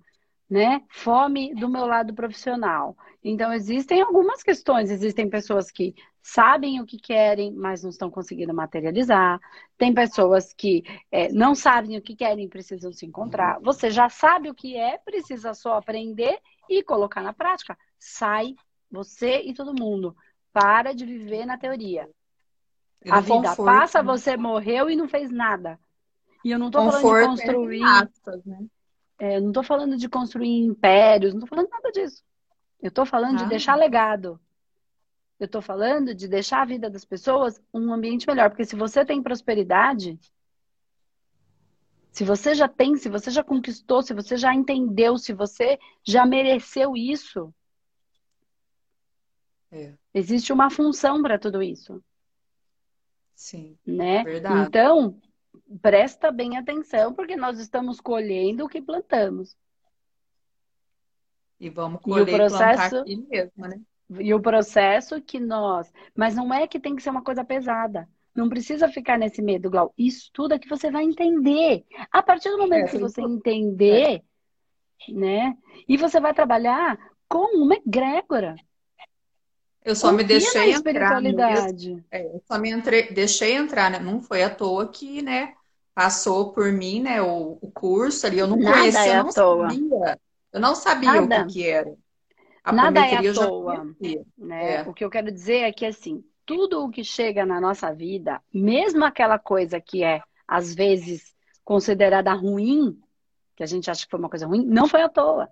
[0.50, 0.82] né?
[0.88, 2.96] Fome do meu lado profissional.
[3.22, 4.90] Então, existem algumas questões.
[4.90, 9.40] Existem pessoas que sabem o que querem, mas não estão conseguindo materializar.
[9.78, 13.60] Tem pessoas que é, não sabem o que querem, precisam se encontrar.
[13.60, 17.78] Você já sabe o que é, precisa só aprender e colocar na prática.
[17.98, 18.54] Sai,
[18.90, 20.16] você e todo mundo.
[20.58, 22.08] Para de viver na teoria.
[23.06, 24.04] a vida conforto, passa, né?
[24.10, 25.78] você morreu e não fez nada.
[26.42, 27.82] E eu não conforto falando de construir.
[27.82, 28.66] Aspas, né?
[29.18, 32.24] é, eu não tô falando de construir impérios, não tô falando nada disso.
[32.80, 33.42] Eu tô falando ah.
[33.42, 34.40] de deixar legado.
[35.38, 38.48] Eu tô falando de deixar a vida das pessoas um ambiente melhor.
[38.48, 40.18] Porque se você tem prosperidade,
[42.10, 46.24] se você já tem, se você já conquistou, se você já entendeu, se você já
[46.24, 47.52] mereceu isso,
[49.76, 49.94] é.
[50.14, 52.02] Existe uma função para tudo isso.
[53.34, 53.78] Sim.
[53.86, 54.24] Né?
[54.24, 54.66] Verdade.
[54.66, 55.20] Então,
[55.80, 59.56] presta bem atenção, porque nós estamos colhendo o que plantamos.
[61.60, 63.80] E vamos colher e o processo, aqui mesmo, né?
[64.20, 65.92] E o processo que nós.
[66.14, 68.08] Mas não é que tem que ser uma coisa pesada.
[68.34, 69.94] Não precisa ficar nesse medo, Glau.
[69.96, 71.84] Estuda que você vai entender.
[72.10, 74.22] A partir do momento é, que você entender,
[75.08, 75.12] é.
[75.12, 75.56] né?
[75.88, 78.54] E você vai trabalhar com uma egrégora.
[79.86, 81.22] Eu só Confia me deixei entrar.
[81.22, 82.04] No...
[82.10, 83.02] É, eu só me entre...
[83.12, 84.00] deixei entrar, né?
[84.00, 85.54] Não foi à toa que, né?
[85.94, 87.22] Passou por mim, né?
[87.22, 88.40] O, o curso ali.
[88.40, 89.70] Eu não Nada conhecia, é eu não toa.
[89.70, 90.18] sabia.
[90.52, 91.42] Eu não sabia Nada.
[91.42, 91.94] o que, que era.
[92.64, 93.94] A Nada é à toa.
[94.36, 94.74] Né?
[94.74, 94.82] É.
[94.82, 98.42] O que eu quero dizer é que, assim, tudo o que chega na nossa vida,
[98.52, 101.32] mesmo aquela coisa que é, às vezes,
[101.64, 102.98] considerada ruim,
[103.54, 105.48] que a gente acha que foi uma coisa ruim, não foi à toa.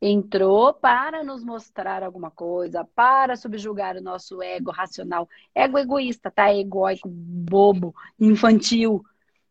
[0.00, 5.28] Entrou para nos mostrar alguma coisa, para subjugar o nosso ego racional.
[5.54, 6.54] Ego egoísta, tá?
[6.54, 9.04] Egoico, bobo, infantil,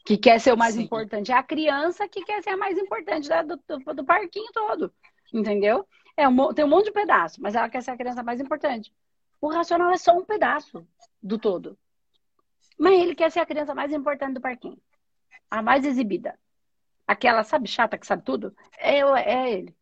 [0.06, 0.84] que quer ser o mais Sim.
[0.84, 1.34] importante.
[1.34, 4.94] É a criança que quer ser a mais importante do, do, do parquinho todo.
[5.34, 5.86] Entendeu?
[6.16, 8.94] É um, tem um monte de pedaço, mas ela quer ser a criança mais importante.
[9.42, 10.88] O racional é só um pedaço
[11.22, 11.78] do todo.
[12.78, 14.78] Mas ele quer ser a criança mais importante do parquinho.
[15.52, 16.40] A mais exibida.
[17.06, 18.56] Aquela, sabe, chata que sabe tudo?
[18.78, 19.76] É, é ele.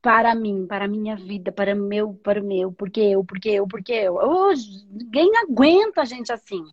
[0.00, 3.66] Para mim, para a minha vida, para meu, para o meu, porque eu, porque eu,
[3.66, 4.14] porque eu.
[4.14, 6.64] Hoje, ninguém aguenta a gente assim.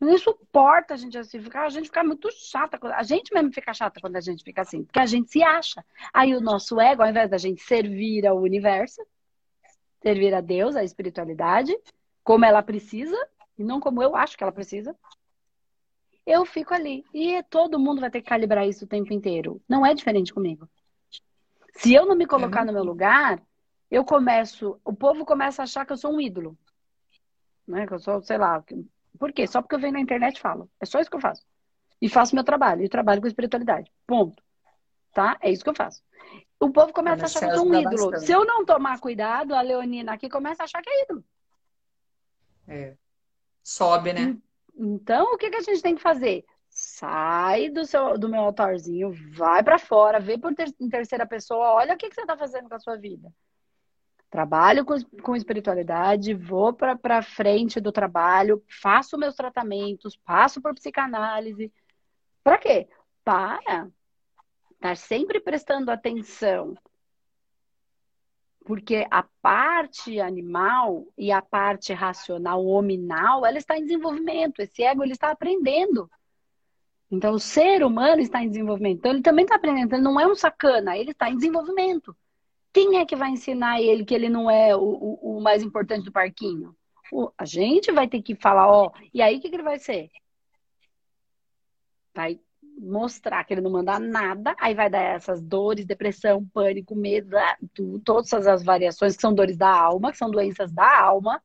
[0.00, 2.78] Ninguém suporta a gente assim, ficar, a gente fica muito chata.
[2.94, 5.84] A gente mesmo fica chata quando a gente fica assim, porque a gente se acha.
[6.12, 9.02] Aí o nosso ego, ao invés da gente servir ao universo,
[10.02, 11.76] servir a Deus, a espiritualidade,
[12.24, 13.16] como ela precisa,
[13.58, 14.96] e não como eu acho que ela precisa,
[16.24, 17.04] eu fico ali.
[17.12, 19.60] E todo mundo vai ter que calibrar isso o tempo inteiro.
[19.68, 20.68] Não é diferente comigo.
[21.74, 23.42] Se eu não me colocar no meu lugar,
[23.90, 26.56] eu começo, o povo começa a achar que eu sou um ídolo.
[27.66, 27.86] Né?
[27.86, 28.62] Que eu sou, sei lá,
[29.18, 29.46] por quê?
[29.46, 30.70] Só porque eu venho na internet e falo.
[30.80, 31.44] É só isso que eu faço.
[32.00, 32.82] E faço meu trabalho.
[32.82, 33.90] E trabalho com espiritualidade.
[34.06, 34.42] Ponto.
[35.12, 35.36] Tá?
[35.40, 36.02] É isso que eu faço.
[36.58, 38.10] O povo começa a achar que eu sou um ídolo.
[38.10, 38.26] Bastante.
[38.26, 41.24] Se eu não tomar cuidado, a Leonina aqui começa a achar que é ídolo.
[42.68, 42.96] É.
[43.62, 44.36] Sobe, né?
[44.74, 46.44] Então, o que, que a gente tem que fazer?
[46.82, 51.74] Sai do, seu, do meu altarzinho, vai para fora, vê por ter, em terceira pessoa,
[51.74, 53.30] olha o que, que você está fazendo com a sua vida.
[54.30, 61.70] Trabalho com, com espiritualidade, vou para frente do trabalho, faço meus tratamentos, passo por psicanálise.
[62.42, 62.88] Para quê?
[63.22, 63.90] Para
[64.72, 66.74] estar sempre prestando atenção.
[68.64, 74.60] Porque a parte animal e a parte racional, hominal, ela está em desenvolvimento.
[74.60, 76.10] Esse ego ele está aprendendo.
[77.10, 78.98] Então, o ser humano está em desenvolvimento.
[78.98, 79.94] Então, ele também está aprendendo.
[79.94, 82.16] Ele não é um sacana, ele está em desenvolvimento.
[82.72, 86.04] Quem é que vai ensinar ele que ele não é o, o, o mais importante
[86.04, 86.74] do parquinho?
[87.12, 89.78] O, a gente vai ter que falar, ó, e aí o que, que ele vai
[89.78, 90.08] ser?
[92.14, 92.38] Vai
[92.78, 97.36] mostrar que ele não manda nada, aí vai dar essas dores, depressão, pânico, medo,
[97.74, 101.42] tudo, todas as variações que são dores da alma, que são doenças da alma,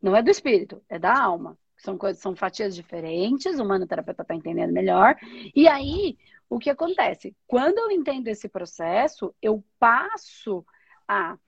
[0.00, 1.56] não é do espírito, é da alma.
[1.84, 5.16] São coisas, são fatias diferentes, o manoterapeuta está entendendo melhor.
[5.54, 6.16] E aí,
[6.48, 7.36] o que acontece?
[7.46, 10.64] Quando eu entendo esse processo, eu passo
[11.06, 11.38] a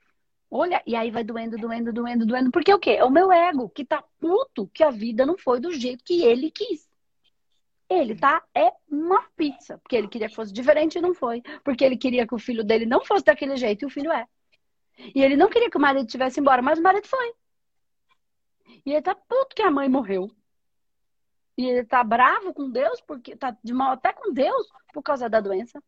[0.49, 2.51] Olha, e aí vai doendo, doendo, doendo, doendo.
[2.51, 2.91] Porque o quê?
[2.91, 6.23] É o meu ego que tá puto que a vida não foi do jeito que
[6.23, 6.87] ele quis.
[7.89, 9.77] Ele tá é uma pizza.
[9.79, 11.41] Porque ele queria que fosse diferente e não foi.
[11.65, 14.25] Porque ele queria que o filho dele não fosse daquele jeito e o filho é.
[15.13, 17.33] E ele não queria que o marido tivesse embora, mas o marido foi.
[18.85, 20.31] E ele tá puto que a mãe morreu.
[21.57, 25.29] E ele tá bravo com Deus, porque tá de mal até com Deus por causa
[25.29, 25.81] da doença.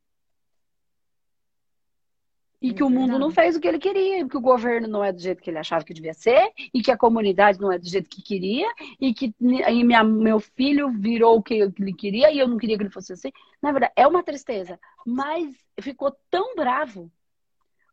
[2.62, 5.14] E que o mundo não fez o que ele queria, que o governo não é
[5.14, 7.88] do jeito que ele achava que devia ser, e que a comunidade não é do
[7.88, 8.68] jeito que queria,
[9.00, 12.76] e que e minha, meu filho virou o que ele queria e eu não queria
[12.76, 13.32] que ele fosse assim.
[13.62, 14.78] Na verdade, é uma tristeza.
[15.06, 17.10] Mas ficou tão bravo,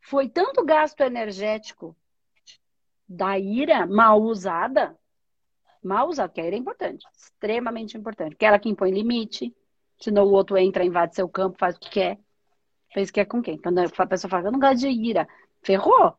[0.02, 1.96] foi tanto gasto energético
[3.08, 4.96] da ira mal usada,
[5.82, 9.54] mal usada, porque a ira é importante, extremamente importante, porque ela que impõe limite,
[9.98, 12.18] senão o outro entra, invade seu campo, faz o que quer.
[12.92, 13.58] Fez o que é com quem?
[13.58, 15.28] Quando a pessoa fala, eu não gosto de ira,
[15.62, 16.16] ferrou.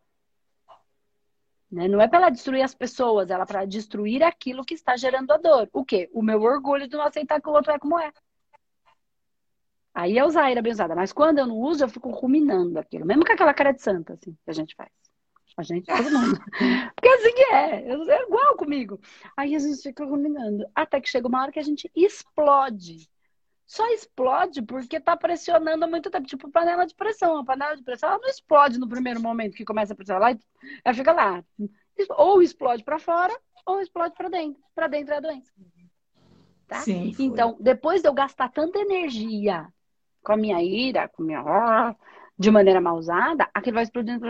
[1.71, 1.87] Né?
[1.87, 5.31] Não é para ela destruir as pessoas, ela é para destruir aquilo que está gerando
[5.31, 5.69] a dor.
[5.73, 6.09] O quê?
[6.13, 8.11] O meu orgulho de não aceitar que o outro é como é.
[9.93, 10.95] Aí é usar a ira bem usada.
[10.95, 13.05] Mas quando eu não uso, eu fico ruminando aquilo.
[13.05, 14.91] Mesmo com aquela cara de santa, assim, que a gente faz.
[15.57, 16.39] A gente, todo mundo.
[16.95, 17.89] Porque assim é.
[17.89, 18.99] É igual comigo.
[19.35, 20.67] Aí a gente fica ruminando.
[20.75, 23.09] Até que chega uma hora que a gente explode.
[23.65, 26.27] Só explode porque tá pressionando muito tempo.
[26.27, 27.37] Tipo panela de pressão.
[27.37, 30.29] A panela de pressão ela não explode no primeiro momento que começa a pressionar.
[30.29, 30.39] Ela,
[30.85, 31.43] ela fica lá.
[32.11, 34.61] Ou explode para fora, ou explode para dentro.
[34.73, 35.51] Para dentro é a doença.
[36.67, 36.79] Tá?
[36.81, 39.67] Sim, então, depois de eu gastar tanta energia
[40.21, 41.95] com a minha ira, com a minha
[42.37, 44.25] de maneira mal usada, aquilo vai explodindo,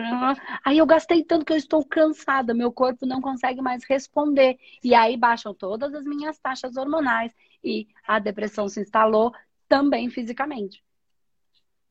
[0.63, 4.57] Aí eu gastei tanto que eu estou cansada, meu corpo não consegue mais responder.
[4.83, 9.33] E aí baixam todas as minhas taxas hormonais e a depressão se instalou
[9.67, 10.81] também fisicamente.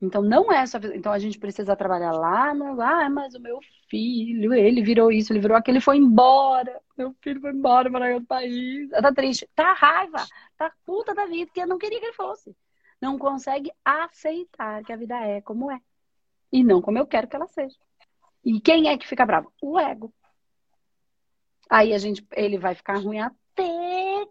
[0.01, 0.79] Então não é só.
[0.95, 2.81] Então a gente precisa trabalhar lá no.
[2.81, 6.81] Ah, mas o meu filho, ele virou isso, ele virou aquilo, ele foi embora.
[6.97, 8.91] Meu filho foi embora para outro país.
[8.91, 9.49] Tá triste.
[9.55, 10.25] Tá raiva.
[10.57, 12.55] Tá puta da vida, que eu não queria que ele fosse.
[13.01, 15.81] Não consegue aceitar que a vida é como é.
[16.53, 17.77] E não como eu quero que ela seja.
[18.45, 19.53] E quem é que fica bravo?
[19.61, 20.13] O ego.
[21.69, 24.27] Aí a gente, ele vai ficar ruim até,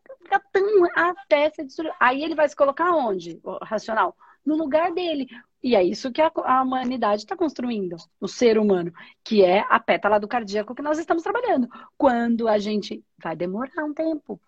[0.95, 1.93] até se destruir.
[1.99, 3.39] Aí ele vai se colocar onde?
[3.43, 5.27] O racional no lugar dele.
[5.61, 9.79] E é isso que a, a humanidade está construindo, o ser humano, que é a
[9.79, 11.67] pétala do cardíaco que nós estamos trabalhando.
[11.97, 14.39] Quando a gente vai demorar um tempo.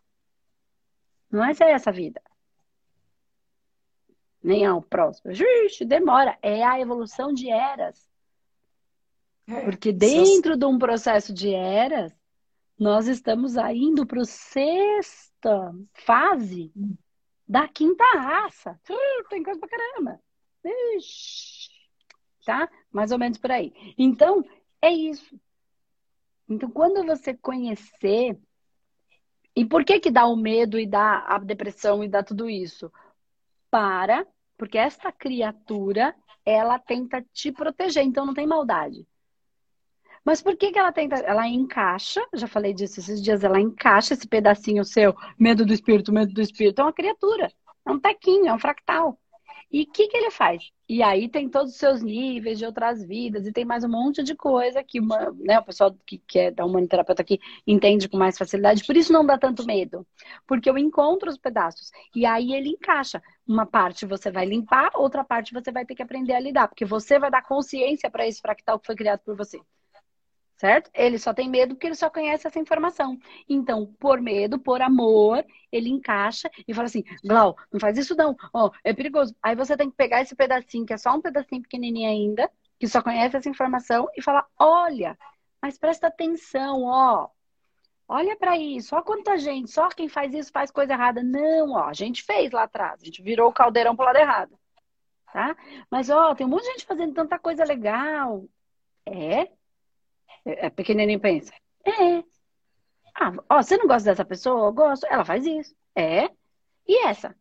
[1.30, 2.22] Não é essa vida.
[4.48, 5.34] Nem ao próximo.
[5.34, 6.38] Juxi, demora.
[6.42, 8.10] É a evolução de eras.
[9.46, 12.14] É, Porque dentro de um processo de eras,
[12.80, 16.72] nós estamos indo para a sexta fase
[17.46, 18.80] da quinta raça.
[18.90, 20.22] Uh, tem coisa pra caramba.
[20.96, 21.70] Ixi.
[22.46, 22.70] Tá?
[22.90, 23.74] Mais ou menos por aí.
[23.98, 24.46] Então,
[24.82, 25.38] é isso.
[26.48, 28.40] Então, quando você conhecer.
[29.54, 32.90] E por que que dá o medo e dá a depressão e dá tudo isso?
[33.70, 34.26] Para,
[34.58, 36.16] porque esta criatura,
[36.46, 39.06] ela tenta te proteger, então não tem maldade.
[40.26, 41.16] Mas por que, que ela tenta?
[41.16, 46.12] Ela encaixa, já falei disso esses dias, ela encaixa esse pedacinho seu, medo do espírito,
[46.12, 46.82] medo do espírito.
[46.82, 47.50] É uma criatura,
[47.86, 49.18] é um tequinho, é um fractal.
[49.72, 50.72] E o que, que ele faz?
[50.88, 54.24] E aí tem todos os seus níveis de outras vidas, e tem mais um monte
[54.24, 58.38] de coisa que uma, né, o pessoal que, é da humanoterapeuta aqui entende com mais
[58.38, 60.08] facilidade, por isso não dá tanto medo.
[60.48, 61.92] Porque eu encontro os pedaços.
[62.16, 63.22] E aí ele encaixa.
[63.46, 66.86] Uma parte você vai limpar, outra parte você vai ter que aprender a lidar, porque
[66.86, 69.60] você vai dar consciência para esse fractal que foi criado por você
[70.58, 70.90] certo?
[70.94, 73.18] Ele só tem medo porque ele só conhece essa informação.
[73.48, 78.36] Então, por medo, por amor, ele encaixa e fala assim: Glau, não faz isso não,
[78.54, 79.36] ó, oh, é perigoso.
[79.42, 82.88] Aí você tem que pegar esse pedacinho, que é só um pedacinho pequenininho ainda, que
[82.88, 85.18] só conhece essa informação, e falar: olha,
[85.62, 87.30] mas presta atenção, ó.
[88.10, 91.22] Olha para isso, só quanta gente, só quem faz isso faz coisa errada.
[91.22, 94.58] Não, ó, a gente fez lá atrás, a gente virou o caldeirão pro lado errado.
[95.34, 95.56] Tá?
[95.92, 98.46] Mas, ó, tem um monte de gente fazendo tanta coisa legal.
[99.06, 99.52] É,
[100.48, 101.54] é, é pequenininho pensa.
[101.86, 102.24] É.
[103.16, 104.68] Ah, ó, você não gosta dessa pessoa?
[104.68, 105.06] Eu gosto.
[105.08, 105.76] Ela faz isso.
[105.96, 106.30] É.
[106.88, 107.36] E essa?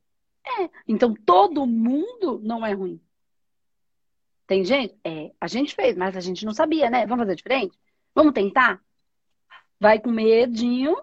[0.45, 0.71] É.
[0.89, 3.01] Então todo mundo não é ruim.
[4.47, 4.99] Tem gente?
[5.05, 5.33] É.
[5.41, 7.07] A gente fez, mas a gente não sabia, né?
[7.07, 7.79] Vamos fazer diferente?
[8.15, 8.81] Vamos tentar?
[9.79, 10.97] Vai com medinho,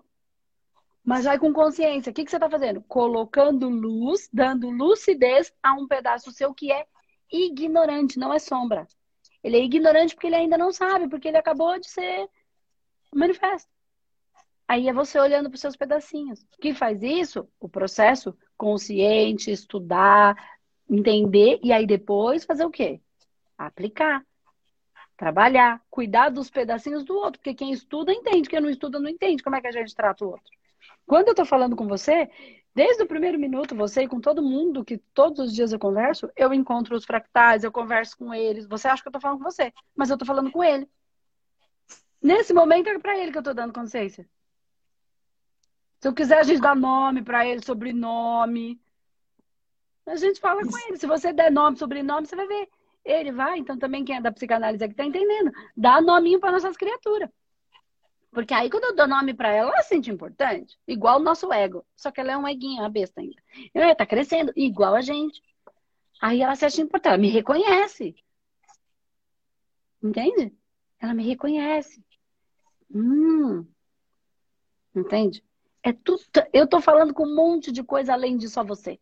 [1.03, 2.09] mas vai com consciência.
[2.09, 2.81] O que, que você está fazendo?
[2.83, 6.85] Colocando luz, dando lucidez a um pedaço seu que é
[7.31, 8.87] ignorante, não é sombra.
[9.43, 12.29] Ele é ignorante porque ele ainda não sabe, porque ele acabou de ser
[13.13, 13.69] manifesto.
[14.67, 16.45] Aí é você olhando para os seus pedacinhos.
[16.61, 17.47] Quem faz isso?
[17.59, 20.35] O processo consciente, estudar,
[20.89, 23.01] entender e aí depois fazer o quê?
[23.57, 24.25] Aplicar.
[25.17, 29.43] Trabalhar, cuidar dos pedacinhos do outro, porque quem estuda entende, quem não estuda não entende
[29.43, 30.51] como é que a gente trata o outro.
[31.05, 32.29] Quando eu estou falando com você,
[32.75, 36.31] Desde o primeiro minuto, você e com todo mundo que todos os dias eu converso,
[36.35, 38.65] eu encontro os fractais, eu converso com eles.
[38.65, 40.89] Você acha que eu tô falando com você, mas eu tô falando com ele.
[42.21, 44.27] Nesse momento é para ele que eu tô dando consciência.
[45.99, 48.81] Se eu quiser, a gente dá nome para ele, sobrenome.
[50.05, 50.97] A gente fala com ele.
[50.97, 52.69] Se você der nome, sobrenome, você vai ver.
[53.05, 55.51] Ele vai, então também quem é da psicanálise aqui tá entendendo.
[55.77, 57.29] Dá nominho para nossas criaturas.
[58.33, 60.77] Porque aí quando eu dou nome para ela, ela se sente importante.
[60.87, 61.85] Igual o nosso ego.
[61.95, 63.41] Só que ela é um eguinho, uma besta ainda.
[63.73, 65.41] Ela tá crescendo, igual a gente.
[66.21, 68.15] Aí ela se acha importante, ela me reconhece.
[70.01, 70.53] Entende?
[70.99, 72.03] Ela me reconhece.
[72.93, 73.65] Hum.
[74.95, 75.43] Entende?
[75.83, 76.21] É tudo.
[76.51, 78.99] Eu tô falando com um monte de coisa além de só você.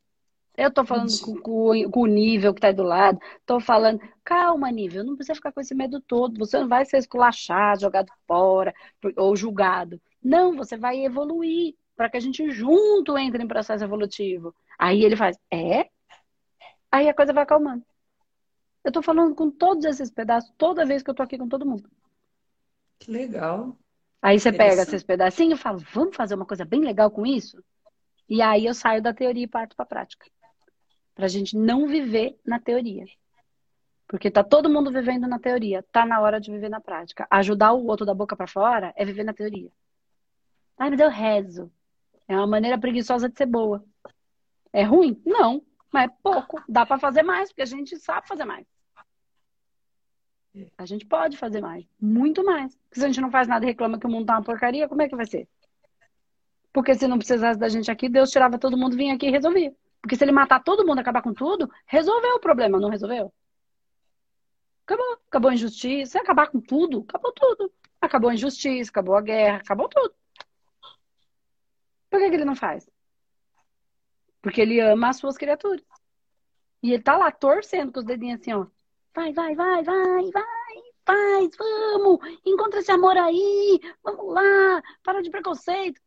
[0.62, 3.20] Eu tô falando com, com, com, o nível que tá aí do lado.
[3.48, 6.38] Tô falando, calma, nível, não precisa ficar com esse medo todo.
[6.38, 8.72] Você não vai ser esculachado, jogado fora
[9.18, 10.00] ou julgado.
[10.24, 14.54] Não, você vai evoluir para que a gente junto entre em processo evolutivo.
[14.78, 15.90] Aí ele faz, é?
[16.92, 17.84] Aí a coisa vai acalmando.
[18.84, 21.66] Eu tô falando com todos esses pedaços toda vez que eu tô aqui com todo
[21.66, 21.90] mundo.
[23.00, 23.76] Que legal.
[24.22, 27.64] Aí você pega esses pedacinhos e fala, vamos fazer uma coisa bem legal com isso?
[28.30, 30.28] E aí eu saio da teoria e parto para a prática.
[31.22, 33.06] Para a gente não viver na teoria.
[34.08, 35.84] Porque tá todo mundo vivendo na teoria.
[35.92, 37.28] Tá na hora de viver na prática.
[37.30, 39.72] Ajudar o outro da boca para fora é viver na teoria.
[40.76, 41.72] Ah, mas eu rezo.
[42.28, 43.86] É uma maneira preguiçosa de ser boa.
[44.74, 45.22] É ruim?
[45.24, 45.62] Não.
[45.94, 46.60] Mas é pouco.
[46.68, 48.66] Dá para fazer mais, porque a gente sabe fazer mais.
[50.76, 51.86] A gente pode fazer mais.
[52.02, 52.76] Muito mais.
[52.76, 54.90] Porque se a gente não faz nada e reclama que o mundo tá uma porcaria,
[54.90, 55.48] como é que vai ser?
[56.74, 59.72] Porque se não precisasse da gente aqui, Deus tirava todo mundo, vinha aqui e resolvia.
[60.02, 63.32] Porque se ele matar todo mundo, acabar com tudo, resolveu o problema, não resolveu?
[64.86, 65.18] Acabou.
[65.28, 66.20] Acabou a injustiça.
[66.20, 67.06] Acabar com tudo.
[67.08, 67.72] Acabou tudo.
[68.02, 70.12] Acabou a injustiça, acabou a guerra, acabou tudo.
[72.10, 72.90] Por que, que ele não faz?
[74.42, 75.86] Porque ele ama as suas criaturas.
[76.82, 78.66] E ele tá lá torcendo com os dedinhos assim, ó.
[79.14, 85.30] Vai, vai, vai, vai, vai, faz, vamos, encontra esse amor aí, vamos lá, para de
[85.30, 86.02] preconceito.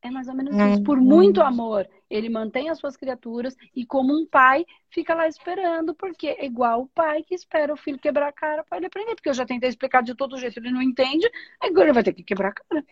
[0.00, 0.82] É mais ou menos isso.
[0.82, 5.94] Por muito amor, ele mantém as suas criaturas e, como um pai, fica lá esperando,
[5.94, 9.14] porque é igual o pai que espera o filho quebrar a cara para ele aprender.
[9.14, 11.28] Porque eu já tentei explicar de todo jeito, ele não entende,
[11.60, 12.84] agora ele vai ter que quebrar a cara.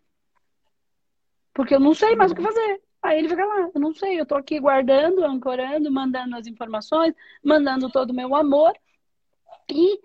[1.55, 2.81] Porque eu não sei mais o que fazer.
[3.03, 7.15] Aí ele fica lá, eu não sei, eu tô aqui guardando, ancorando, mandando as informações,
[7.45, 8.73] mandando todo o meu amor
[9.69, 10.01] e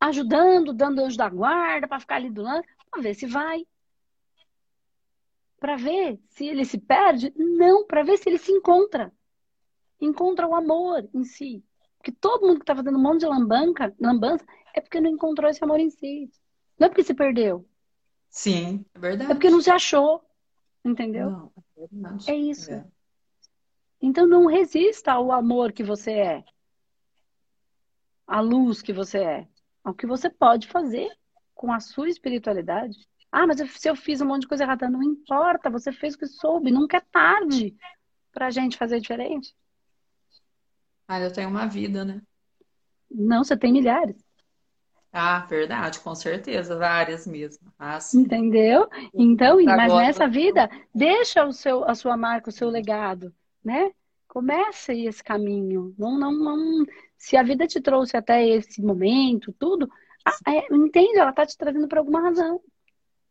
[0.00, 3.66] ajudando, dando anjo da guarda para ficar ali do lado, para ver se vai
[5.58, 7.32] para ver se ele se perde?
[7.36, 9.12] Não, para ver se ele se encontra.
[10.00, 11.64] Encontra o amor em si.
[11.96, 14.44] Porque todo mundo que está fazendo um monte de lambanca, lambança
[14.74, 16.30] é porque não encontrou esse amor em si.
[16.78, 17.68] Não é porque se perdeu.
[18.30, 19.30] Sim, é verdade.
[19.30, 20.22] É porque não se achou.
[20.84, 21.30] Entendeu?
[21.30, 22.30] Não, é, verdade.
[22.30, 22.70] é isso.
[22.70, 22.86] É.
[24.00, 26.44] Então não resista ao amor que você é.
[28.26, 29.48] À luz que você é.
[29.82, 31.10] Ao que você pode fazer
[31.54, 33.07] com a sua espiritualidade.
[33.30, 36.18] Ah, mas se eu fiz um monte de coisa errada, não importa, você fez o
[36.18, 37.76] que soube, nunca é tarde
[38.32, 39.54] pra gente fazer diferente.
[41.06, 42.22] Ah, eu tenho uma vida, né?
[43.10, 44.16] Não, você tem milhares.
[45.12, 47.72] Ah, verdade, com certeza, várias mesmo.
[47.78, 48.88] Ah, Entendeu?
[49.14, 53.90] Então, mas nessa vida, deixa o seu, a sua marca, o seu legado, né?
[54.26, 55.94] Começa esse caminho.
[55.98, 56.84] Não, não, não.
[57.16, 59.90] Se a vida te trouxe até esse momento, tudo,
[60.24, 61.18] ah, é, entende?
[61.18, 62.60] Ela tá te trazendo por alguma razão.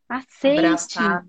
[0.09, 0.59] Aceite.
[0.59, 1.27] Abraçar.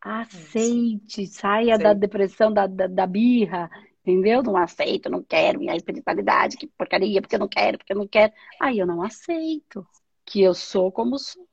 [0.00, 1.26] Aceite.
[1.26, 1.82] Saia Aceite.
[1.82, 3.70] da depressão, da, da, da, birra.
[4.02, 4.42] Entendeu?
[4.42, 8.06] Não aceito, não quero minha espiritualidade, que porcaria, porque eu não quero, porque eu não
[8.06, 8.32] quero.
[8.60, 9.84] Aí eu não aceito
[10.24, 11.46] que eu sou como sou.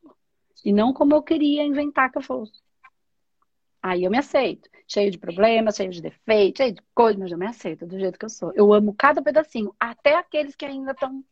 [0.64, 2.62] E não como eu queria inventar que eu fosse.
[3.82, 4.70] Aí eu me aceito.
[4.88, 8.20] Cheio de problemas, cheio de defeitos, cheio de coisas, mas eu me aceito do jeito
[8.20, 8.54] que eu sou.
[8.54, 11.24] Eu amo cada pedacinho, até aqueles que ainda estão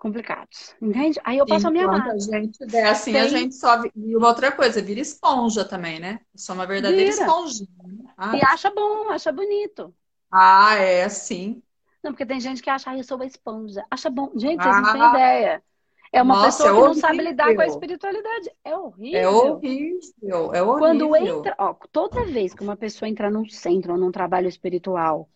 [0.00, 1.20] complicados, entende?
[1.22, 2.10] Aí eu passo a minha amar.
[2.10, 3.20] a gente der assim, Tem...
[3.20, 3.82] a gente só...
[3.94, 6.20] E uma outra coisa, vira esponja também, né?
[6.34, 7.22] Sou uma verdadeira vira.
[7.22, 7.64] esponja.
[8.16, 8.34] Ah.
[8.34, 9.94] E acha bom, acha bonito.
[10.32, 11.62] Ah, é, sim.
[12.02, 13.84] Não, porque tem gente que acha, ah, eu sou uma esponja.
[13.90, 14.30] Acha bom.
[14.34, 14.80] Gente, vocês ah.
[14.80, 15.62] não têm ideia.
[16.12, 18.50] É uma Nossa, pessoa é que não sabe lidar com a espiritualidade.
[18.64, 19.20] É horrível.
[19.20, 20.54] É horrível.
[20.54, 20.78] É horrível.
[20.78, 25.28] Quando entra, ó, toda vez que uma pessoa entra num centro ou num trabalho espiritual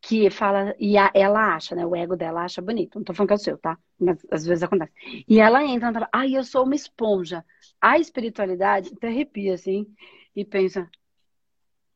[0.00, 1.84] que fala, e a, ela acha, né?
[1.84, 2.96] O ego dela acha bonito.
[2.96, 3.78] Não tô falando que é o seu, tá?
[3.98, 4.92] Mas às vezes acontece.
[5.28, 7.44] E ela entra, ela, ai, eu sou uma esponja.
[7.80, 9.86] A espiritualidade até arrepia, assim,
[10.34, 10.88] e pensa,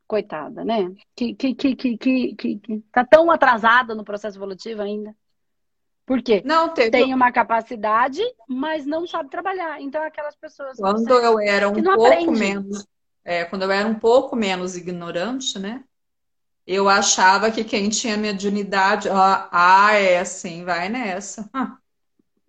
[0.06, 0.94] coitada, né?
[1.16, 5.14] Que, que, que, que, que, que, tá tão atrasada no processo evolutivo ainda.
[6.04, 6.42] Por quê?
[6.44, 6.90] Não teve...
[6.90, 9.80] tem uma capacidade, mas não sabe trabalhar.
[9.80, 10.76] Então, aquelas pessoas.
[10.76, 12.38] Quando eu era um pouco aprende.
[12.38, 12.86] menos.
[13.24, 15.82] É, quando eu era um pouco menos ignorante, né?
[16.66, 21.48] Eu achava que quem tinha mediunidade, ah, ah é assim, vai nessa.
[21.52, 21.76] Ah,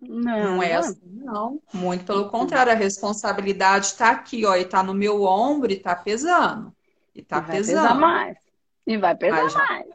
[0.00, 1.60] não, não é assim, não.
[1.72, 5.94] Muito pelo contrário, a responsabilidade está aqui, ó, e está no meu ombro e está
[5.94, 6.74] pesando.
[7.14, 7.82] E está pesando.
[7.82, 8.38] Pesar mais.
[8.86, 9.86] E vai pesar mais.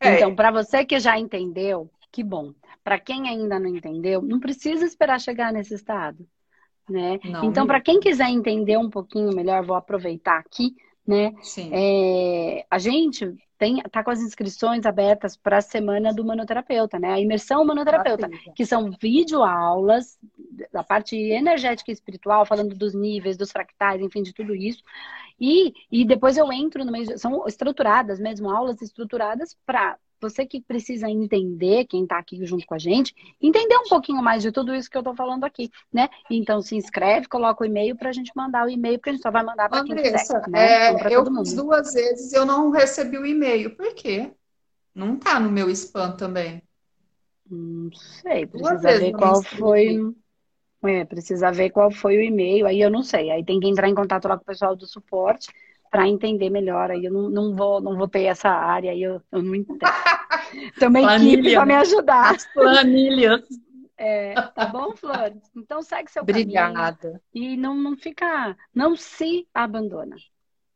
[0.00, 0.16] É.
[0.16, 2.54] Então, para você que já entendeu, que bom.
[2.84, 6.26] Para quem ainda não entendeu, não precisa esperar chegar nesse estado.
[6.88, 7.18] Né?
[7.24, 10.76] Não, então, para quem quiser entender um pouquinho melhor, vou aproveitar aqui
[11.06, 11.32] né?
[11.42, 11.70] Sim.
[11.72, 17.12] É, a gente tem, tá com as inscrições abertas para a semana do manoterapeuta, né?
[17.12, 20.18] A imersão manoterapeuta, que são videoaulas
[20.72, 24.82] da parte energética e espiritual, falando dos níveis, dos fractais, enfim, de tudo isso.
[25.40, 30.60] E, e depois eu entro no meio, são estruturadas mesmo, aulas estruturadas para você que
[30.60, 34.74] precisa entender, quem está aqui junto com a gente, entender um pouquinho mais de tudo
[34.74, 36.08] isso que eu estou falando aqui, né?
[36.30, 39.22] Então se inscreve, coloca o e-mail para a gente mandar o e-mail, porque a gente
[39.22, 40.48] só vai mandar para quem quiser.
[40.48, 40.88] Né?
[40.88, 43.76] É, eu fiz duas vezes eu não recebi o e-mail.
[43.76, 44.32] Por quê?
[44.94, 46.62] Não tá no meu spam também.
[47.48, 49.98] Não sei, precisa ver qual foi.
[50.84, 53.30] É, precisa ver qual foi o e-mail, aí eu não sei.
[53.30, 55.48] Aí tem que entrar em contato lá com o pessoal do suporte
[55.96, 56.90] para entender melhor.
[56.90, 59.78] Aí eu não, não, vou, não vou ter essa área, aí eu, eu não entendo.
[60.82, 62.34] Uma equipe para me ajudar.
[62.34, 63.42] As planilhas.
[63.98, 65.32] É, tá bom, Flor?
[65.56, 67.18] Então segue seu Obrigada.
[67.32, 67.54] caminho.
[67.54, 70.16] E não, não fica, não se abandona.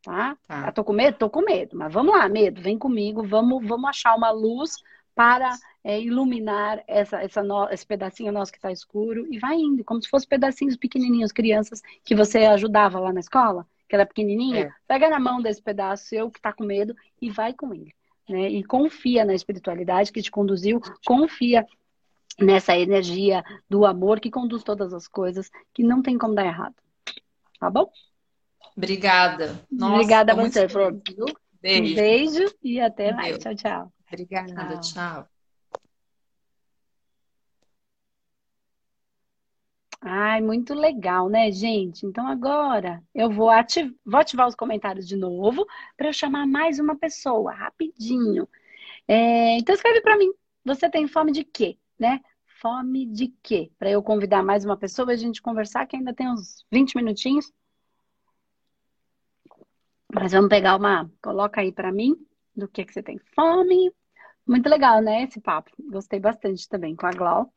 [0.02, 0.38] Tá?
[0.48, 0.72] tá.
[0.72, 1.18] Tô com medo?
[1.18, 1.76] Tô com medo.
[1.76, 4.76] Mas vamos lá, medo, vem comigo, vamos, vamos achar uma luz
[5.14, 5.54] para
[5.84, 10.00] é, iluminar essa, essa no, esse pedacinho nosso que está escuro e vai indo, como
[10.00, 14.66] se fossem pedacinhos pequenininhos, crianças que você ajudava lá na escola que ela é pequenininha,
[14.66, 14.70] é.
[14.86, 17.92] pega na mão desse pedaço seu que está com medo e vai com ele.
[18.28, 18.48] Né?
[18.48, 21.66] E confia na espiritualidade que te conduziu, confia
[22.38, 26.76] nessa energia do amor que conduz todas as coisas, que não tem como dar errado.
[27.58, 27.90] Tá bom?
[28.76, 29.60] Obrigada.
[29.68, 30.96] Nossa, Obrigada a você, Flor.
[31.60, 31.92] Beijo.
[31.92, 33.38] Um beijo e até mais.
[33.38, 33.92] Tchau, tchau.
[34.06, 34.80] Obrigada, tchau.
[34.80, 35.39] tchau.
[40.02, 42.06] Ai, muito legal, né, gente?
[42.06, 46.78] Então agora eu vou, ativar, vou ativar os comentários de novo para eu chamar mais
[46.78, 48.48] uma pessoa, rapidinho.
[49.08, 50.32] É, então escreve para mim.
[50.64, 52.20] Você tem fome de quê, né?
[52.60, 53.70] Fome de quê?
[53.78, 56.96] Para eu convidar mais uma pessoa e a gente conversar, que ainda tem uns 20
[56.96, 57.52] minutinhos.
[60.12, 61.10] Mas vamos pegar uma.
[61.22, 62.16] Coloca aí para mim
[62.56, 63.92] do que, que você tem fome.
[64.46, 65.24] Muito legal, né?
[65.24, 65.70] Esse papo.
[65.90, 67.52] Gostei bastante também com a Glau.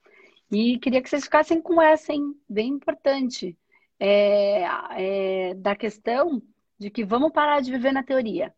[0.53, 2.35] E queria que vocês ficassem com essa, hein?
[2.47, 3.57] Bem importante.
[3.99, 6.41] É, é, da questão
[6.77, 8.53] de que vamos parar de viver na teoria.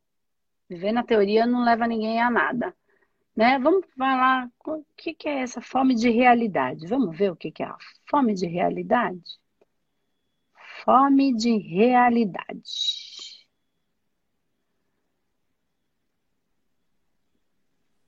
[0.69, 2.75] Viver na teoria não leva ninguém a nada.
[3.35, 3.59] Né?
[3.59, 6.87] Vamos falar o que, que é essa fome de realidade.
[6.87, 7.77] Vamos ver o que, que é a
[8.09, 9.21] fome de realidade?
[10.83, 12.63] Fome de realidade.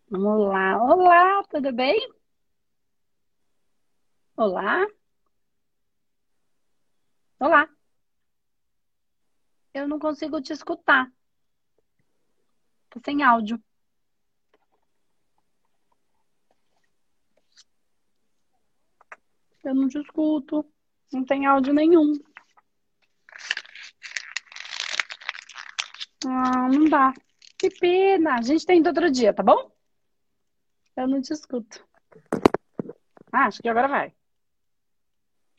[0.09, 0.81] Vamos lá.
[0.83, 2.16] Olá, tudo bem?
[4.37, 4.85] Olá?
[7.39, 7.67] Olá.
[9.73, 11.11] Eu não consigo te escutar.
[12.91, 13.59] Tô sem áudio.
[19.63, 20.63] Eu não te escuto.
[21.11, 22.13] Não tem áudio nenhum.
[26.27, 27.11] Ah, não dá.
[27.57, 28.35] Que pena.
[28.35, 29.71] A gente tem outro dia, tá bom?
[30.95, 31.83] Eu não te escuto.
[33.31, 34.13] Ah, acho que agora vai.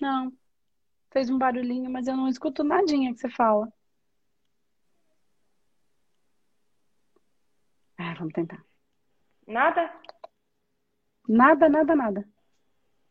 [0.00, 0.32] Não.
[1.10, 3.72] Fez um barulhinho, mas eu não escuto nadinha que você fala.
[7.98, 8.62] Ah, vamos tentar.
[9.46, 9.92] Nada?
[11.28, 12.28] Nada, nada, nada.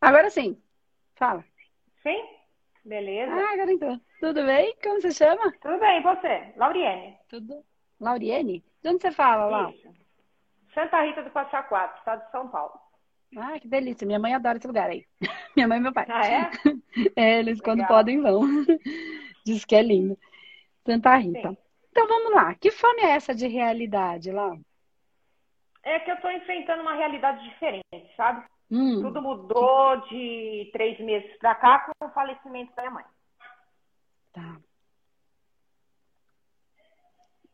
[0.00, 0.60] Agora sim.
[1.16, 1.44] Fala.
[2.02, 2.38] Sim?
[2.84, 3.32] Beleza.
[3.32, 4.00] Ah, agora então.
[4.20, 4.74] Tudo bem?
[4.82, 5.52] Como você chama?
[5.60, 6.52] Tudo bem, e você?
[6.56, 7.18] Lauriene.
[7.28, 7.64] Tudo.
[8.00, 8.64] Lauriene?
[8.82, 9.72] De onde você fala, lá?
[10.72, 12.87] Santa Rita do Passa Quatro, estado de São Paulo.
[13.36, 14.06] Ah, que delícia.
[14.06, 15.04] Minha mãe adora esse lugar aí.
[15.56, 16.06] Minha mãe e meu pai.
[16.08, 16.50] Ah, é?
[17.16, 17.76] é, eles Legal.
[17.76, 18.42] quando podem vão.
[19.44, 20.18] Diz que é lindo.
[20.86, 21.50] Santa Rita.
[21.50, 21.56] Sim.
[21.90, 22.54] Então vamos lá.
[22.54, 24.56] Que fome é essa de realidade lá?
[25.82, 28.44] É que eu estou enfrentando uma realidade diferente, sabe?
[28.70, 29.00] Hum.
[29.00, 33.04] Tudo mudou de três meses para cá com o falecimento da minha mãe.
[34.32, 34.60] Tá.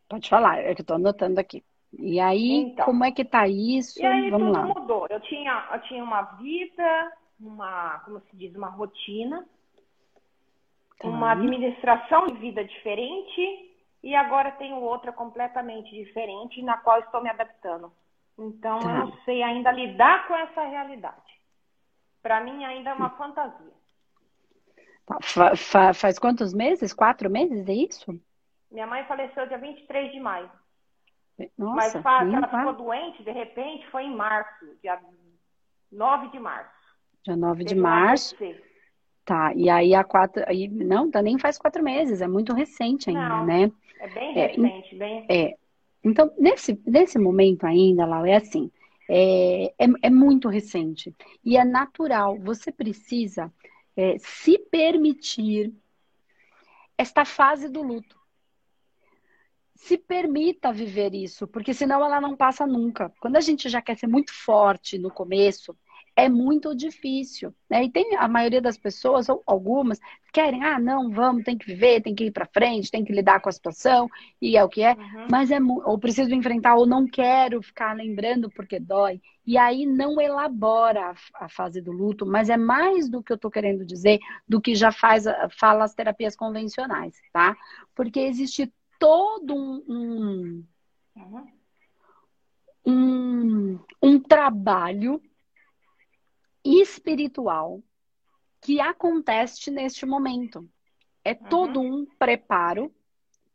[0.08, 1.64] Pode falar, é que eu estou anotando aqui.
[1.98, 4.00] E aí, então, como é que tá isso?
[4.00, 4.74] E aí Vamos tudo lá.
[4.74, 5.06] mudou.
[5.10, 9.46] Eu tinha, eu tinha uma vida, uma, como se diz, uma rotina,
[10.98, 11.08] tá.
[11.08, 17.30] uma administração de vida diferente e agora tenho outra completamente diferente na qual estou me
[17.30, 17.92] adaptando.
[18.38, 18.90] Então, tá.
[18.90, 21.34] eu não sei ainda lidar com essa realidade.
[22.22, 23.16] Para mim, ainda é uma hum.
[23.16, 23.74] fantasia.
[25.06, 26.94] Tá, fa fa faz quantos meses?
[26.94, 28.18] Quatro meses, é isso?
[28.70, 30.50] Minha mãe faleceu dia 23 de maio.
[31.58, 35.00] Nossa, Mas que ela ficou doente, de repente, foi em março, dia
[35.90, 36.70] 9 de março.
[37.24, 38.36] Dia 9 de março.
[39.24, 40.44] Tá, e aí a quatro.
[40.46, 43.72] Aí, não, tá, nem faz quatro meses, é muito recente ainda, não, né?
[43.98, 45.26] É bem é, recente, é, bem.
[45.28, 45.56] É.
[46.04, 48.70] Então, nesse, nesse momento ainda, Lau, é assim.
[49.08, 51.14] É, é, é, muito recente.
[51.44, 52.38] E é natural.
[52.38, 53.52] Você precisa
[53.96, 55.72] é, se permitir
[56.96, 58.23] esta fase do luto
[59.84, 63.12] se permita viver isso, porque senão ela não passa nunca.
[63.20, 65.76] Quando a gente já quer ser muito forte no começo,
[66.16, 67.54] é muito difícil.
[67.68, 67.84] Né?
[67.84, 70.00] E tem a maioria das pessoas, ou algumas,
[70.32, 73.40] querem, ah, não, vamos, tem que viver, tem que ir para frente, tem que lidar
[73.40, 74.08] com a situação,
[74.40, 75.26] e é o que é, uhum.
[75.30, 79.20] mas é ou preciso enfrentar, ou não quero ficar lembrando porque dói.
[79.46, 83.36] E aí não elabora a, a fase do luto, mas é mais do que eu
[83.36, 84.18] estou querendo dizer,
[84.48, 85.24] do que já faz,
[85.58, 87.54] fala as terapias convencionais, tá?
[87.94, 90.66] Porque existe todo um, um,
[92.86, 95.20] um, um trabalho
[96.64, 97.82] espiritual
[98.60, 100.68] que acontece neste momento.
[101.22, 101.48] É uhum.
[101.48, 102.94] todo um preparo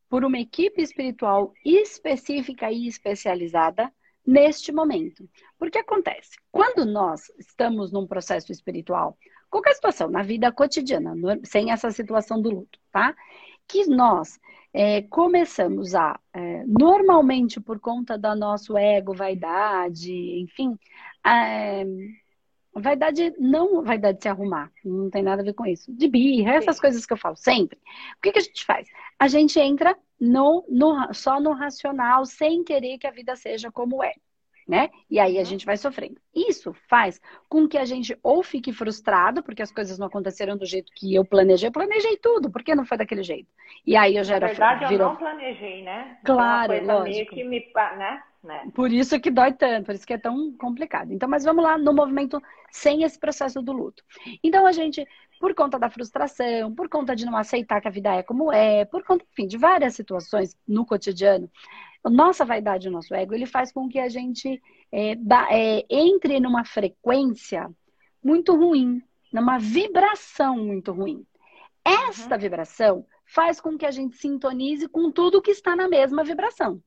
[0.07, 3.93] por uma equipe espiritual específica e especializada
[4.25, 5.29] neste momento.
[5.57, 9.17] Porque acontece, quando nós estamos num processo espiritual,
[9.49, 11.13] qualquer situação na vida cotidiana,
[11.43, 13.15] sem essa situação do luto, tá?
[13.69, 14.39] Que nós
[14.73, 20.11] é, começamos a, é, normalmente por conta da nosso ego, vaidade,
[20.41, 20.77] enfim,
[21.25, 21.85] é,
[22.73, 25.93] vaidade não vaidade de se arrumar, não tem nada a ver com isso.
[25.93, 26.81] De birra, essas Sim.
[26.81, 27.77] coisas que eu falo sempre.
[28.17, 28.87] O que, que a gente faz?
[29.17, 34.03] A gente entra no, no, só no racional, sem querer que a vida seja como
[34.03, 34.13] é.
[34.69, 34.91] Né?
[35.09, 36.21] E aí a gente vai sofrendo.
[36.33, 40.63] Isso faz com que a gente ou fique frustrado, porque as coisas não aconteceram do
[40.63, 41.69] jeito que eu planejei.
[41.69, 43.49] Eu planejei tudo, porque não foi daquele jeito.
[43.83, 44.41] E aí eu gero...
[44.41, 45.03] Na verdade, viro...
[45.03, 46.19] eu não planejei, né?
[46.23, 47.33] Claro, é lógico.
[47.33, 47.65] Que me...
[47.97, 48.21] né?
[48.43, 48.69] né?
[48.75, 51.11] Por isso que dói tanto, por isso que é tão complicado.
[51.11, 52.39] Então, mas vamos lá no movimento
[52.69, 54.03] sem esse processo do luto.
[54.43, 55.03] Então, a gente,
[55.39, 58.85] por conta da frustração, por conta de não aceitar que a vida é como é,
[58.85, 61.49] por conta, enfim, de várias situações no cotidiano,
[62.05, 66.39] nossa vaidade, o nosso ego, ele faz com que a gente é, da, é, entre
[66.39, 67.69] numa frequência
[68.23, 69.01] muito ruim,
[69.33, 71.25] numa vibração muito ruim.
[71.83, 72.41] Esta uhum.
[72.41, 76.81] vibração faz com que a gente sintonize com tudo que está na mesma vibração.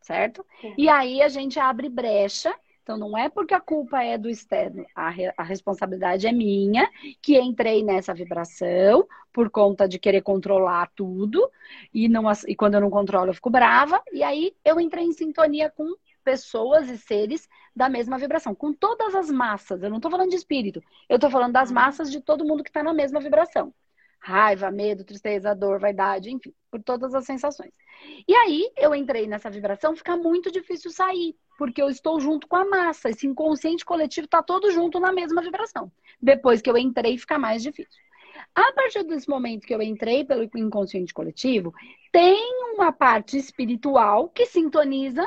[0.00, 0.46] Certo?
[0.60, 0.74] Sim.
[0.78, 2.54] E aí a gente abre brecha.
[2.86, 6.88] Então, não é porque a culpa é do externo, a, re a responsabilidade é minha,
[7.20, 11.50] que entrei nessa vibração por conta de querer controlar tudo,
[11.92, 15.12] e, não, e quando eu não controlo, eu fico brava, e aí eu entrei em
[15.12, 19.82] sintonia com pessoas e seres da mesma vibração, com todas as massas.
[19.82, 21.74] Eu não estou falando de espírito, eu estou falando das uhum.
[21.74, 23.74] massas de todo mundo que está na mesma vibração.
[24.20, 27.74] Raiva, medo, tristeza, dor, vaidade, enfim, por todas as sensações.
[28.28, 32.56] E aí eu entrei nessa vibração, fica muito difícil sair, porque eu estou junto com
[32.56, 33.10] a massa.
[33.10, 35.90] Esse inconsciente coletivo está todo junto na mesma vibração.
[36.20, 38.00] Depois que eu entrei, fica mais difícil.
[38.54, 41.72] A partir desse momento que eu entrei pelo inconsciente coletivo,
[42.12, 45.26] tem uma parte espiritual que sintoniza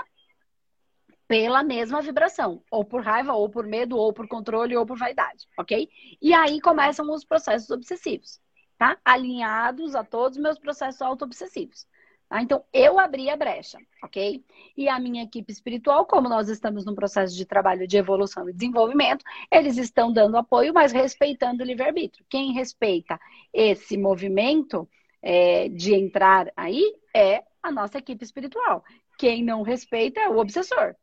[1.27, 5.47] pela mesma vibração, ou por raiva, ou por medo, ou por controle, ou por vaidade,
[5.55, 5.87] ok?
[6.19, 8.41] E aí começam os processos obsessivos,
[8.79, 8.97] tá?
[9.05, 11.85] Alinhados a todos os meus processos auto-obsessivos.
[12.29, 12.43] Tá?
[12.43, 14.45] Então, eu abri a brecha, ok?
[14.77, 18.53] E a minha equipe espiritual, como nós estamos num processo de trabalho de evolução e
[18.53, 22.23] desenvolvimento, eles estão dando apoio, mas respeitando o livre-arbítrio.
[22.29, 23.19] Quem respeita
[23.51, 24.87] esse movimento
[25.23, 26.83] é, de entrar aí
[27.15, 28.83] é a nossa equipe espiritual.
[29.17, 30.95] Quem não respeita é o obsessor,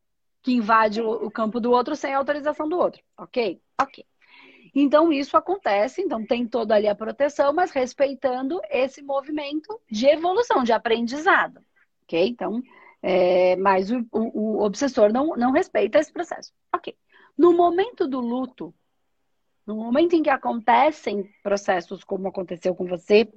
[0.45, 3.61] que invade o campo do outro sem autorização do outro, ok?
[3.81, 4.07] Ok.
[4.79, 10.63] Então, isso acontece, então tem toda ali a proteção, mas respeitando esse movimento de evolução,
[10.63, 11.65] de aprendizado,
[12.03, 12.29] ok?
[12.29, 12.63] Então,
[13.03, 16.95] é, mas o, o, o, obsessor não, não respeita esse processo, ok.
[17.39, 18.75] No momento do luto,
[19.67, 23.33] no momento em que acontecem processos como aconteceu com você,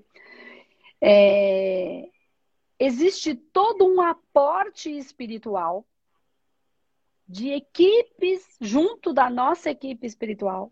[0.99, 2.09] é,
[2.77, 5.87] existe todo um aporte espiritual
[7.25, 10.69] de equipes junto da nossa equipe espiritual.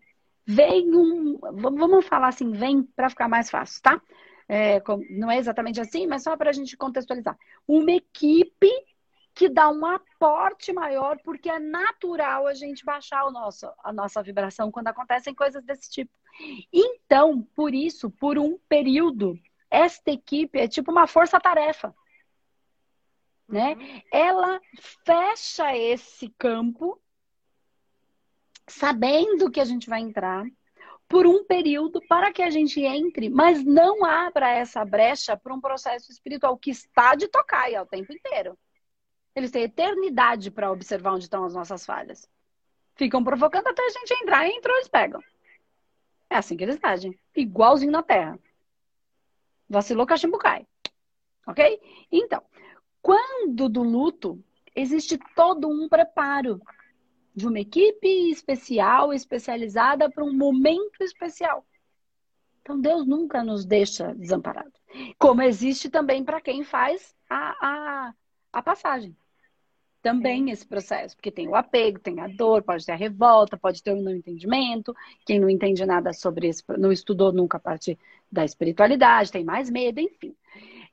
[0.50, 4.00] Vem um, vamos falar assim, vem para ficar mais fácil, tá?
[4.48, 7.36] É, não é exatamente assim, mas só para a gente contextualizar.
[7.66, 8.70] Uma equipe
[9.34, 14.22] que dá um aporte maior, porque é natural a gente baixar o nosso, a nossa
[14.22, 16.10] vibração quando acontecem coisas desse tipo.
[16.72, 19.38] Então, por isso, por um período,
[19.70, 21.94] esta equipe é tipo uma força-tarefa
[23.48, 23.74] né?
[23.74, 24.02] Uhum.
[24.12, 24.60] Ela
[25.04, 27.00] fecha esse campo
[28.68, 30.46] sabendo que a gente vai entrar
[31.08, 35.60] por um período para que a gente entre, mas não abra essa brecha para um
[35.60, 38.56] processo espiritual que está de tocar o tempo inteiro.
[39.34, 42.28] Eles têm eternidade para observar onde estão as nossas falhas.
[42.94, 45.22] Ficam provocando até a gente entrar e entrou, eles pegam.
[46.28, 47.18] É assim que eles agem.
[47.34, 48.38] Igualzinho na Terra.
[49.68, 50.66] Vacilou, cachimbo cai.
[51.46, 51.80] Ok?
[52.12, 52.42] Então,
[53.00, 54.42] quando do luto,
[54.74, 56.60] existe todo um preparo
[57.38, 61.64] de uma equipe especial, especializada para um momento especial.
[62.60, 64.78] Então, Deus nunca nos deixa desamparados.
[65.18, 68.14] Como existe também para quem faz a, a,
[68.52, 69.16] a passagem.
[70.02, 73.82] Também esse processo, porque tem o apego, tem a dor, pode ter a revolta, pode
[73.82, 74.94] ter o não entendimento.
[75.24, 77.98] Quem não entende nada sobre isso, não estudou nunca a parte
[78.30, 80.34] da espiritualidade, tem mais medo, enfim.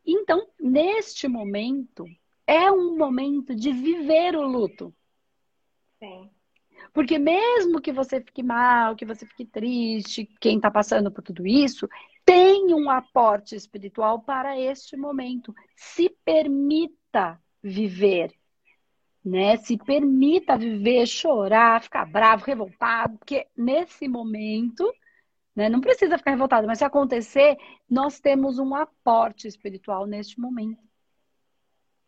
[0.05, 2.05] Então, neste momento,
[2.45, 4.93] é um momento de viver o luto.
[5.99, 6.29] Sim.
[6.95, 11.45] Porque mesmo que você fique mal, que você fique triste, quem está passando por tudo
[11.45, 11.87] isso,
[12.25, 15.53] tem um aporte espiritual para este momento.
[15.75, 18.33] Se permita viver,
[19.23, 19.57] né?
[19.57, 24.89] Se permita viver, chorar, ficar bravo, revoltado, porque nesse momento
[25.55, 25.69] né?
[25.69, 27.57] Não precisa ficar revoltado, mas se acontecer,
[27.89, 30.83] nós temos um aporte espiritual neste momento.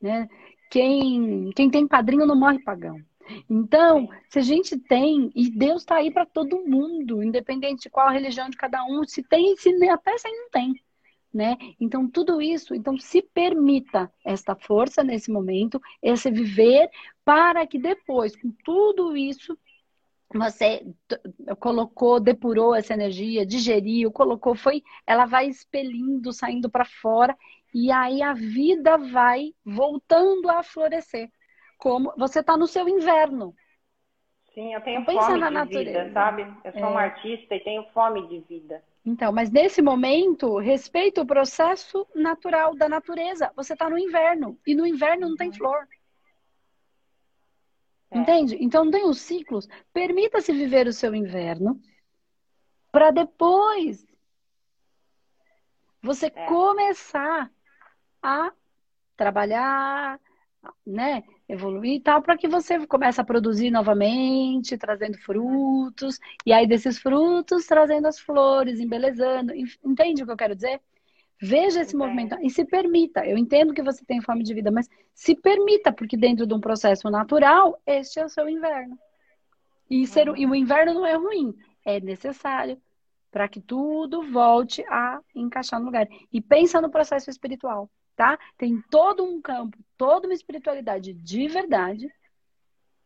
[0.01, 0.27] Né?
[0.69, 2.99] Quem, quem tem padrinho não morre pagão.
[3.49, 8.09] Então, se a gente tem, e Deus está aí para todo mundo, independente de qual
[8.09, 10.73] religião de cada um, se tem, se até se não tem.
[11.33, 11.57] Né?
[11.79, 16.89] Então, tudo isso, então se permita esta força nesse momento, esse viver,
[17.23, 19.57] para que depois, com tudo isso,
[20.33, 20.85] você
[21.59, 27.37] colocou, depurou essa energia, digeriu, colocou, foi, ela vai expelindo, saindo para fora
[27.73, 31.29] e aí a vida vai voltando a florescer.
[31.77, 33.55] Como você está no seu inverno.
[34.53, 36.03] Sim, eu tenho Pensa fome na de natureza.
[36.03, 36.41] vida, sabe?
[36.63, 36.87] Eu sou é.
[36.87, 38.83] uma artista e tenho fome de vida.
[39.05, 43.51] Então, mas nesse momento, respeita o processo natural da natureza.
[43.55, 45.53] Você está no inverno e no inverno não tem uhum.
[45.53, 45.87] flor.
[48.09, 48.17] É.
[48.17, 48.57] Entende?
[48.59, 49.67] Então não tem os ciclos.
[49.93, 51.79] Permita-se viver o seu inverno
[52.91, 54.05] para depois
[56.01, 56.45] você é.
[56.47, 57.51] começar
[58.21, 58.51] a
[59.15, 60.19] trabalhar,
[60.85, 66.67] né, evoluir e tal, para que você comece a produzir novamente, trazendo frutos, e aí
[66.67, 69.53] desses frutos trazendo as flores, embelezando.
[69.83, 70.81] Entende o que eu quero dizer?
[71.39, 73.25] Veja esse movimento e se permita.
[73.25, 76.59] Eu entendo que você tem fome de vida, mas se permita, porque dentro de um
[76.59, 78.97] processo natural, este é o seu inverno.
[79.89, 82.81] E, ser, e o inverno não é ruim, é necessário
[83.31, 86.07] para que tudo volte a encaixar no lugar.
[86.33, 88.37] E pensa no processo espiritual, tá?
[88.57, 92.11] Tem todo um campo, toda uma espiritualidade de verdade,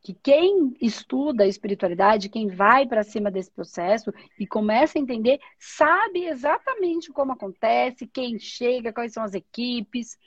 [0.01, 5.39] que quem estuda a espiritualidade, quem vai para cima desse processo e começa a entender,
[5.59, 10.18] sabe exatamente como acontece, quem chega, quais são as equipes.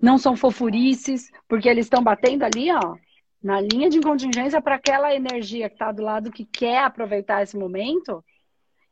[0.00, 2.96] Não são fofurices, porque eles estão batendo ali, ó,
[3.40, 7.56] na linha de contingência para aquela energia que está do lado que quer aproveitar esse
[7.56, 8.24] momento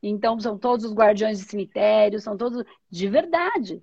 [0.02, 3.80] então, são todos os guardiões de cemitério, são todos de verdade.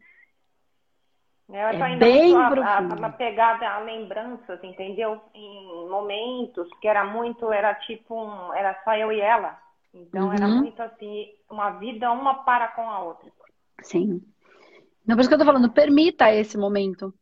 [1.51, 5.19] É, eu é bem a, a, a, pegada a lembranças, entendeu?
[5.33, 9.57] Em momentos que era muito, era tipo um, era só eu e ela.
[9.93, 10.33] Então uhum.
[10.33, 13.31] era muito assim, uma vida uma para com a outra.
[13.81, 14.21] Sim.
[15.05, 17.13] Não, por isso que eu tô falando, permita esse momento.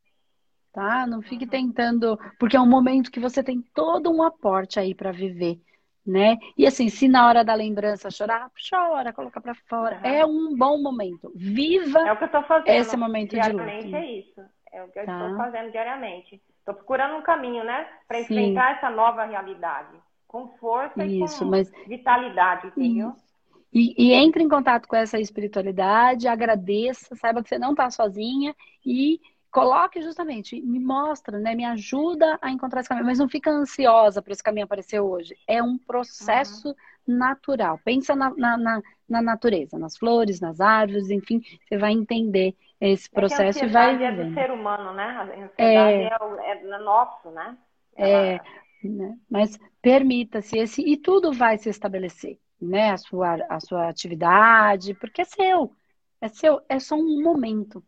[0.73, 1.07] Tá?
[1.07, 1.49] Não fique uhum.
[1.49, 5.59] tentando, porque é um momento que você tem todo um aporte aí para viver
[6.07, 6.37] né?
[6.57, 9.97] E assim, se na hora da lembrança chorar, chora, coloca para fora.
[9.97, 10.09] Uhum.
[10.09, 11.31] É um bom momento.
[11.35, 12.69] Viva é o que eu tô fazendo.
[12.69, 13.63] esse momento de luto.
[13.63, 14.41] é isso.
[14.71, 15.21] É o que eu tá.
[15.21, 16.41] estou fazendo diariamente.
[16.59, 17.87] Estou procurando um caminho, né?
[18.07, 19.97] Para enfrentar essa nova realidade.
[20.27, 21.71] Com força isso, e com mas...
[21.87, 23.13] vitalidade, entendeu?
[23.73, 28.55] E, e, entre em contato com essa espiritualidade, agradeça, saiba que você não está sozinha
[28.85, 29.19] e
[29.57, 31.55] coloque justamente, me mostra, né?
[31.55, 35.35] Me ajuda a encontrar esse caminho, mas não fica ansiosa para esse caminho aparecer hoje.
[35.47, 37.17] É um processo uhum.
[37.17, 37.79] natural.
[37.83, 43.09] Pensa na, na, na, na, natureza, nas flores, nas árvores, enfim, você vai entender esse
[43.09, 45.03] processo é e vai é do ser humano, né?
[45.03, 46.39] A ansiedade é, é, o,
[46.75, 47.57] é nosso, né?
[47.95, 48.39] É,
[48.83, 49.17] né?
[49.27, 52.91] mas permita-se esse e tudo vai se estabelecer, né?
[52.91, 55.71] A sua, a sua atividade, porque é seu,
[56.21, 57.83] é seu, é só um momento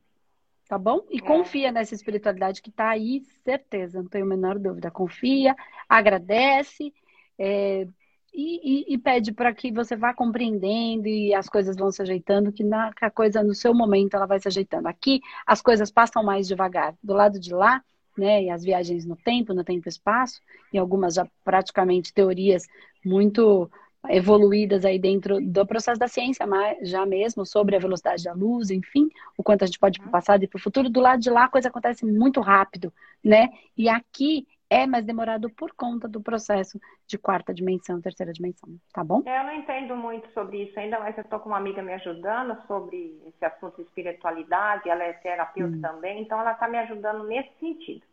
[0.69, 1.03] tá bom?
[1.09, 1.21] E é.
[1.21, 4.91] confia nessa espiritualidade que está aí, certeza, não tenho a menor dúvida.
[4.91, 5.55] Confia,
[5.89, 6.93] agradece
[7.39, 7.87] é,
[8.31, 12.51] e, e, e, pede para que você vá compreendendo e as coisas vão se ajeitando,
[12.51, 14.87] que, na, que a coisa no seu momento ela vai se ajeitando.
[14.87, 16.93] Aqui as coisas passam mais devagar.
[17.03, 17.83] Do lado de lá,
[18.15, 20.39] né, e as viagens no tempo, no tempo e espaço,
[20.71, 22.67] e algumas já praticamente teorias
[23.03, 23.71] muito
[24.07, 26.45] evoluídas aí dentro do processo da ciência,
[26.83, 30.07] já mesmo sobre a velocidade da luz, enfim, o quanto a gente pode ir para
[30.07, 30.89] o passado e para o futuro.
[30.89, 32.93] Do lado de lá a coisa acontece muito rápido,
[33.23, 33.49] né?
[33.77, 39.03] E aqui é mais demorado por conta do processo de quarta dimensão, terceira dimensão, tá
[39.03, 39.23] bom?
[39.25, 41.93] É, eu não entendo muito sobre isso ainda, mas eu estou com uma amiga me
[41.93, 45.81] ajudando sobre esse assunto de espiritualidade, ela é terapeuta hum.
[45.81, 48.03] também, então ela está me ajudando nesse sentido.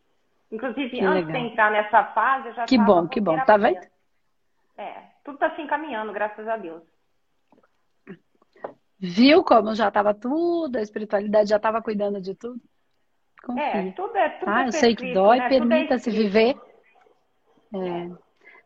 [0.50, 1.42] Inclusive, que antes legal.
[1.42, 3.46] de entrar nessa fase, eu já Que bom, que bom, terapia.
[3.46, 3.86] tá vendo?
[4.78, 6.82] É, tudo está se encaminhando, graças a Deus.
[8.98, 12.60] Viu como já estava tudo, a espiritualidade já estava cuidando de tudo?
[13.44, 13.64] Confia.
[13.64, 15.46] É, tudo é tudo Ah, é eu sei que dói, né?
[15.46, 16.56] É permita-se é viver.
[17.74, 18.10] É,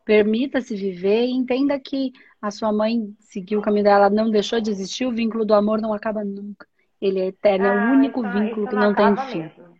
[0.04, 4.70] permita-se viver e entenda que a sua mãe seguiu o caminho dela, não deixou de
[4.70, 6.66] existir, o vínculo do amor não acaba nunca.
[7.00, 9.38] Ele é eterno, ah, é o ah, único isso, vínculo isso que não, tem fim.
[9.38, 9.70] Mesmo.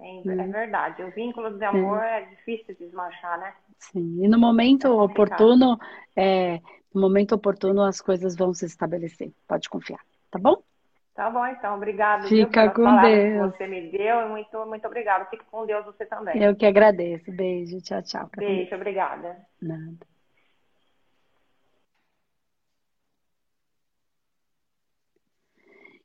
[0.00, 1.02] É, é verdade.
[1.02, 3.54] O vínculo de amor é, é difícil de desmanchar, né?
[3.90, 4.24] Sim.
[4.24, 5.78] E no momento é oportuno,
[6.16, 6.60] é,
[6.94, 9.32] no momento oportuno as coisas vão se estabelecer.
[9.46, 10.62] Pode confiar, tá bom?
[11.14, 11.76] Tá bom, então.
[11.76, 12.26] Obrigado.
[12.26, 13.52] Fica viu, com Deus.
[13.52, 14.28] Que você me deu.
[14.28, 15.26] Muito, muito obrigada.
[15.26, 16.42] Fique com Deus você também.
[16.42, 17.30] Eu que agradeço.
[17.30, 17.82] Beijo.
[17.82, 18.30] Tchau, tchau.
[18.36, 18.74] Beijo.
[18.74, 19.36] Obrigada.
[19.60, 20.11] Nada.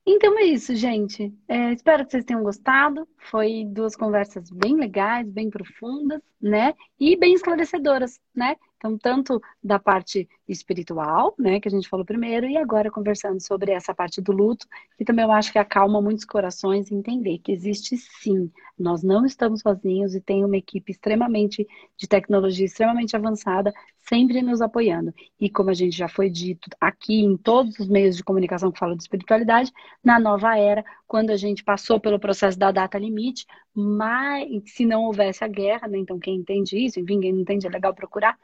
[0.09, 1.33] Então é isso, gente.
[1.49, 3.05] É, espero que vocês tenham gostado.
[3.29, 6.73] Foi duas conversas bem legais, bem profundas, né?
[6.97, 8.55] E bem esclarecedoras, né?
[8.77, 13.71] Então, tanto da parte espiritual, né, que a gente falou primeiro, e agora conversando sobre
[13.71, 14.67] essa parte do luto,
[14.97, 19.61] que também eu acho que acalma muitos corações entender que existe sim, nós não estamos
[19.61, 21.67] sozinhos e tem uma equipe extremamente
[21.97, 23.73] de tecnologia extremamente avançada
[24.07, 25.13] sempre nos apoiando.
[25.39, 28.79] E como a gente já foi dito aqui em todos os meios de comunicação que
[28.79, 29.71] falam de espiritualidade,
[30.03, 33.45] na nova era, quando a gente passou pelo processo da data limite,
[33.79, 35.97] mais, se não houvesse a guerra, né?
[35.97, 38.37] então quem entende isso, enfim, quem não entende é legal procurar,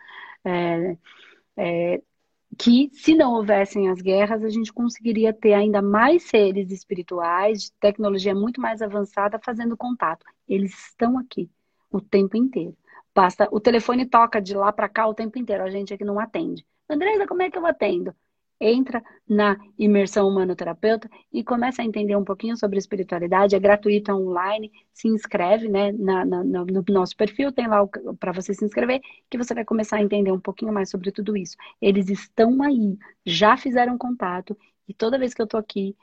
[0.45, 0.97] é,
[1.57, 2.01] é,
[2.57, 8.35] que se não houvessem as guerras, a gente conseguiria ter ainda mais seres espirituais, tecnologia
[8.35, 10.25] muito mais avançada, fazendo contato.
[10.47, 11.49] Eles estão aqui
[11.91, 12.77] o tempo inteiro.
[13.15, 16.19] Basta, o telefone toca de lá para cá o tempo inteiro, a gente aqui não
[16.19, 16.65] atende.
[16.89, 18.15] Andresa, como é que eu atendo?
[18.59, 23.55] Entra na imersão humano-terapeuta e começa a entender um pouquinho sobre espiritualidade.
[23.55, 27.85] É gratuito é online, se inscreve né, na, na, no nosso perfil, tem lá
[28.19, 31.35] para você se inscrever, que você vai começar a entender um pouquinho mais sobre tudo
[31.35, 31.55] isso.
[31.81, 35.95] Eles estão aí, já fizeram contato, e toda vez que eu estou aqui,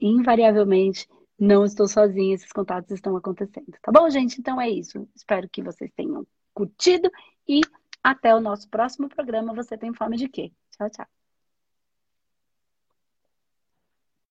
[0.00, 3.66] invariavelmente, não estou sozinha, esses contatos estão acontecendo.
[3.82, 4.40] Tá bom, gente?
[4.40, 5.08] Então é isso.
[5.14, 7.10] Espero que vocês tenham curtido
[7.46, 7.60] e
[8.02, 9.54] até o nosso próximo programa.
[9.54, 10.52] Você tem fome de quê?
[10.72, 11.17] Tchau, tchau.